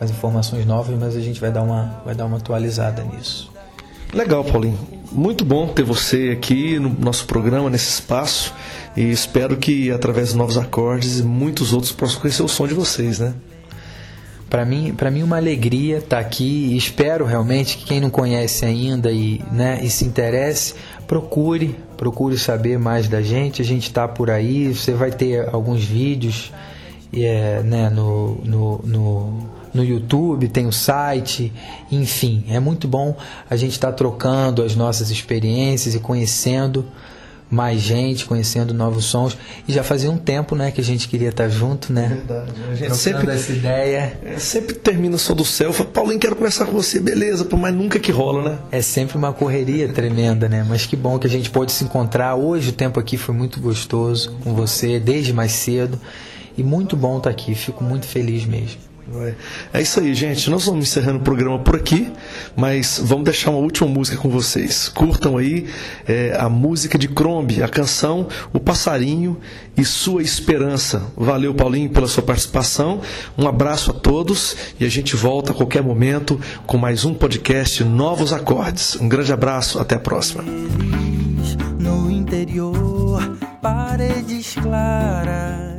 as 0.00 0.10
informações 0.10 0.64
novas, 0.64 0.98
mas 0.98 1.16
a 1.16 1.20
gente 1.20 1.40
vai 1.40 1.50
dar 1.50 1.62
uma, 1.62 2.00
vai 2.04 2.14
dar 2.14 2.24
uma 2.26 2.36
atualizada 2.36 3.02
nisso. 3.02 3.50
Legal, 4.12 4.44
Paulinho. 4.44 4.78
Muito 5.10 5.44
bom 5.44 5.68
ter 5.68 5.82
você 5.82 6.30
aqui 6.30 6.78
no 6.78 6.88
nosso 6.88 7.26
programa, 7.26 7.68
nesse 7.68 7.88
espaço. 7.88 8.54
E 8.96 9.10
espero 9.10 9.56
que 9.56 9.90
através 9.90 10.30
de 10.30 10.36
novos 10.36 10.56
acordes 10.56 11.20
muitos 11.20 11.72
outros 11.72 11.92
possam 11.92 12.20
conhecer 12.20 12.42
o 12.42 12.48
som 12.48 12.66
de 12.66 12.74
vocês, 12.74 13.18
né? 13.18 13.34
Para 14.54 14.64
mim, 14.64 14.94
para 14.94 15.10
mim 15.10 15.24
uma 15.24 15.36
alegria 15.36 15.98
estar 15.98 16.18
tá 16.18 16.22
aqui 16.22 16.76
espero 16.76 17.24
realmente 17.24 17.76
que 17.76 17.86
quem 17.86 17.98
não 17.98 18.08
conhece 18.08 18.64
ainda 18.64 19.10
e, 19.10 19.42
né, 19.50 19.80
e 19.82 19.90
se 19.90 20.04
interesse, 20.04 20.76
procure, 21.08 21.74
procure 21.96 22.38
saber 22.38 22.78
mais 22.78 23.08
da 23.08 23.20
gente. 23.20 23.60
A 23.60 23.64
gente 23.64 23.88
está 23.88 24.06
por 24.06 24.30
aí, 24.30 24.72
você 24.72 24.92
vai 24.92 25.10
ter 25.10 25.48
alguns 25.52 25.82
vídeos 25.82 26.52
é, 27.12 27.64
né, 27.64 27.90
no, 27.90 28.36
no, 28.44 28.80
no, 28.84 29.50
no, 29.74 29.84
YouTube, 29.84 30.46
tem 30.46 30.68
o 30.68 30.72
site, 30.72 31.52
enfim, 31.90 32.44
é 32.48 32.60
muito 32.60 32.86
bom 32.86 33.16
a 33.50 33.56
gente 33.56 33.72
estar 33.72 33.90
tá 33.90 33.94
trocando 33.94 34.62
as 34.62 34.76
nossas 34.76 35.10
experiências 35.10 35.96
e 35.96 35.98
conhecendo 35.98 36.86
mais 37.50 37.80
gente, 37.80 38.24
conhecendo 38.24 38.74
novos 38.74 39.04
sons. 39.04 39.36
E 39.68 39.72
já 39.72 39.82
fazia 39.82 40.10
um 40.10 40.16
tempo, 40.16 40.56
né, 40.56 40.70
que 40.70 40.80
a 40.80 40.84
gente 40.84 41.08
queria 41.08 41.28
estar 41.28 41.48
junto, 41.48 41.92
né? 41.92 42.08
Verdade. 42.08 42.52
A 42.70 42.74
gente 42.74 42.96
sempre 42.96 43.30
essa 43.30 43.52
ideia. 43.52 44.18
É, 44.24 44.38
sempre 44.38 44.74
termina 44.74 45.16
o 45.16 45.18
som 45.18 45.34
do 45.34 45.44
céu, 45.44 45.72
fala, 45.72 45.90
Paulinho, 45.90 46.18
quero 46.18 46.36
conversar 46.36 46.66
com 46.66 46.72
você, 46.72 47.00
beleza, 47.00 47.46
mas 47.56 47.74
nunca 47.74 47.98
que 47.98 48.10
rola, 48.10 48.50
né? 48.50 48.58
É 48.72 48.82
sempre 48.82 49.16
uma 49.16 49.32
correria 49.32 49.88
tremenda, 49.88 50.48
né? 50.48 50.64
Mas 50.68 50.86
que 50.86 50.96
bom 50.96 51.18
que 51.18 51.26
a 51.26 51.30
gente 51.30 51.50
pôde 51.50 51.72
se 51.72 51.84
encontrar. 51.84 52.34
Hoje 52.34 52.70
o 52.70 52.72
tempo 52.72 52.98
aqui 52.98 53.16
foi 53.16 53.34
muito 53.34 53.60
gostoso 53.60 54.32
com 54.42 54.54
você, 54.54 54.98
desde 54.98 55.32
mais 55.32 55.52
cedo. 55.52 55.98
E 56.56 56.62
muito 56.62 56.96
bom 56.96 57.18
estar 57.18 57.30
aqui, 57.30 57.54
fico 57.54 57.82
muito 57.82 58.06
feliz 58.06 58.44
mesmo. 58.44 58.93
É 59.72 59.82
isso 59.82 60.00
aí, 60.00 60.14
gente. 60.14 60.48
Nós 60.50 60.64
vamos 60.64 60.88
encerrando 60.88 61.18
o 61.18 61.22
programa 61.22 61.58
por 61.58 61.76
aqui, 61.76 62.10
mas 62.56 63.00
vamos 63.02 63.24
deixar 63.24 63.50
uma 63.50 63.58
última 63.58 63.88
música 63.88 64.16
com 64.16 64.30
vocês. 64.30 64.88
Curtam 64.88 65.36
aí 65.36 65.66
é, 66.06 66.36
a 66.38 66.48
música 66.48 66.96
de 66.96 67.08
Crombie, 67.08 67.62
a 67.62 67.68
canção 67.68 68.28
O 68.52 68.58
Passarinho 68.58 69.38
e 69.76 69.84
Sua 69.84 70.22
Esperança. 70.22 71.02
Valeu, 71.16 71.54
Paulinho, 71.54 71.90
pela 71.90 72.06
sua 72.06 72.22
participação. 72.22 73.00
Um 73.36 73.46
abraço 73.46 73.90
a 73.90 73.94
todos 73.94 74.56
e 74.80 74.84
a 74.84 74.88
gente 74.88 75.14
volta 75.16 75.52
a 75.52 75.54
qualquer 75.54 75.82
momento 75.82 76.40
com 76.66 76.78
mais 76.78 77.04
um 77.04 77.12
podcast 77.12 77.84
Novos 77.84 78.32
Acordes. 78.32 78.96
Um 78.96 79.08
grande 79.08 79.32
abraço, 79.32 79.78
até 79.78 79.96
a 79.96 80.00
próxima. 80.00 80.42
No 81.78 82.10
interior, 82.10 83.36
paredes 83.60 84.54
claras 84.54 85.73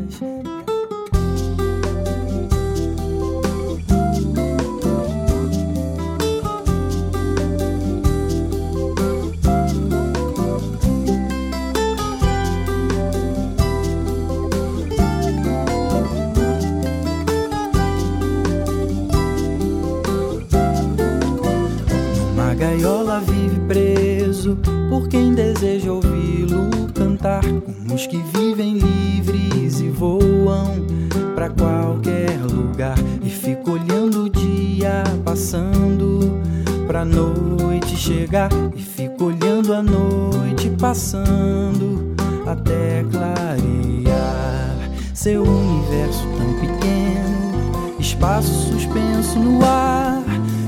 como 27.66 27.96
os 27.96 28.08
que 28.08 28.18
vivem 28.18 28.78
livres 28.78 29.80
e 29.80 29.90
voam 29.90 30.86
para 31.34 31.50
qualquer 31.50 32.40
lugar 32.42 32.98
e 33.24 33.30
fica 33.30 33.72
olhando 33.72 34.26
o 34.26 34.30
dia 34.30 35.04
passando 35.24 36.40
pra 36.88 37.04
noite 37.04 37.96
chegar 37.96 38.50
e 38.76 38.82
fica 38.82 39.24
olhando 39.24 39.74
a 39.74 39.82
noite 39.82 40.70
passando 40.80 42.16
até 42.46 43.04
clarear. 43.12 44.76
Seu 45.14 45.44
universo 45.44 46.28
tão 46.38 46.54
pequeno, 46.60 48.00
espaço 48.00 48.72
suspenso 48.72 49.40
no 49.40 49.66
ar, 49.66 50.22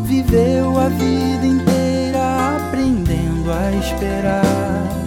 viveu 0.06 0.80
a 0.80 0.90
vida 0.90 1.46
inteira 1.46 1.88
a 3.50 3.72
esperar 3.72 5.07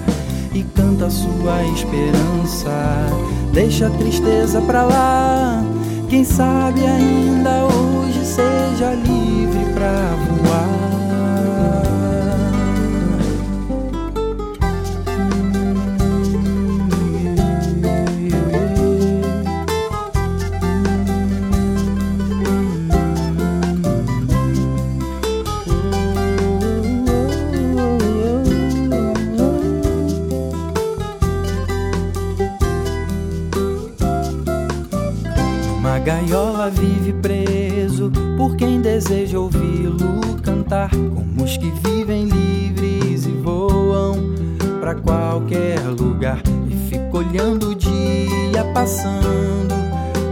e 0.53 0.63
canta 0.63 1.09
sua 1.11 1.63
esperança. 1.65 2.71
Deixa 3.53 3.87
a 3.87 3.91
tristeza 3.91 4.61
pra 4.61 4.85
lá. 4.85 5.63
Quem 6.09 6.25
sabe 6.25 6.85
ainda 6.85 7.67
hoje 7.67 8.25
seja 8.25 8.95
livre 8.95 9.73
pra 9.75 10.17
voar. 10.29 10.39
Que 41.57 41.71
vivem 41.71 42.25
livres 42.25 43.27
e 43.27 43.33
voam 43.33 44.35
para 44.81 44.95
qualquer 44.95 45.81
lugar. 45.81 46.41
E 46.69 46.89
fica 46.89 47.17
olhando 47.17 47.71
o 47.71 47.75
dia 47.75 48.65
passando 48.73 49.75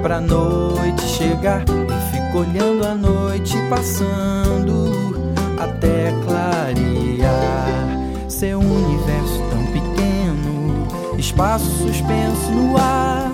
pra 0.02 0.20
noite 0.20 1.02
chegar. 1.02 1.62
E 1.62 2.10
fica 2.12 2.38
olhando 2.38 2.86
a 2.86 2.94
noite 2.94 3.56
passando 3.68 4.92
até 5.58 6.12
clarear. 6.24 7.66
Seu 8.28 8.60
universo 8.60 9.42
tão 9.50 9.64
pequeno, 9.66 10.86
espaço 11.18 11.66
suspenso 11.82 12.52
no 12.52 12.76
ar, 12.76 13.32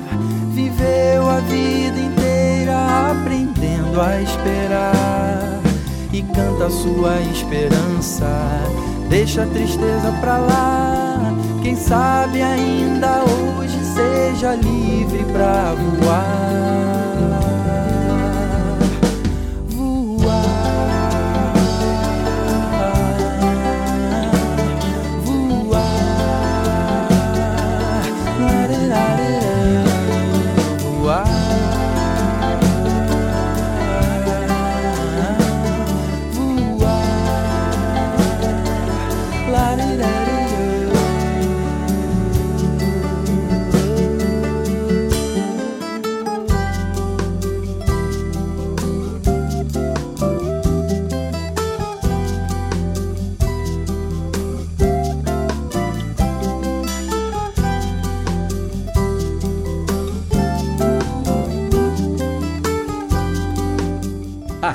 viveu 0.52 1.28
a 1.28 1.40
vida 1.40 2.00
inteira 2.00 3.10
aprendendo 3.10 4.00
a 4.00 4.22
esperar 4.22 5.33
e 6.14 6.22
canta 6.22 6.70
sua 6.70 7.20
esperança. 7.22 8.28
Deixa 9.08 9.42
a 9.42 9.46
tristeza 9.46 10.12
pra 10.20 10.38
lá. 10.38 11.34
Quem 11.60 11.74
sabe 11.74 12.40
ainda 12.40 13.24
hoje 13.24 13.76
seja 13.84 14.54
livre 14.54 15.24
pra 15.32 15.74
voar. 15.74 17.23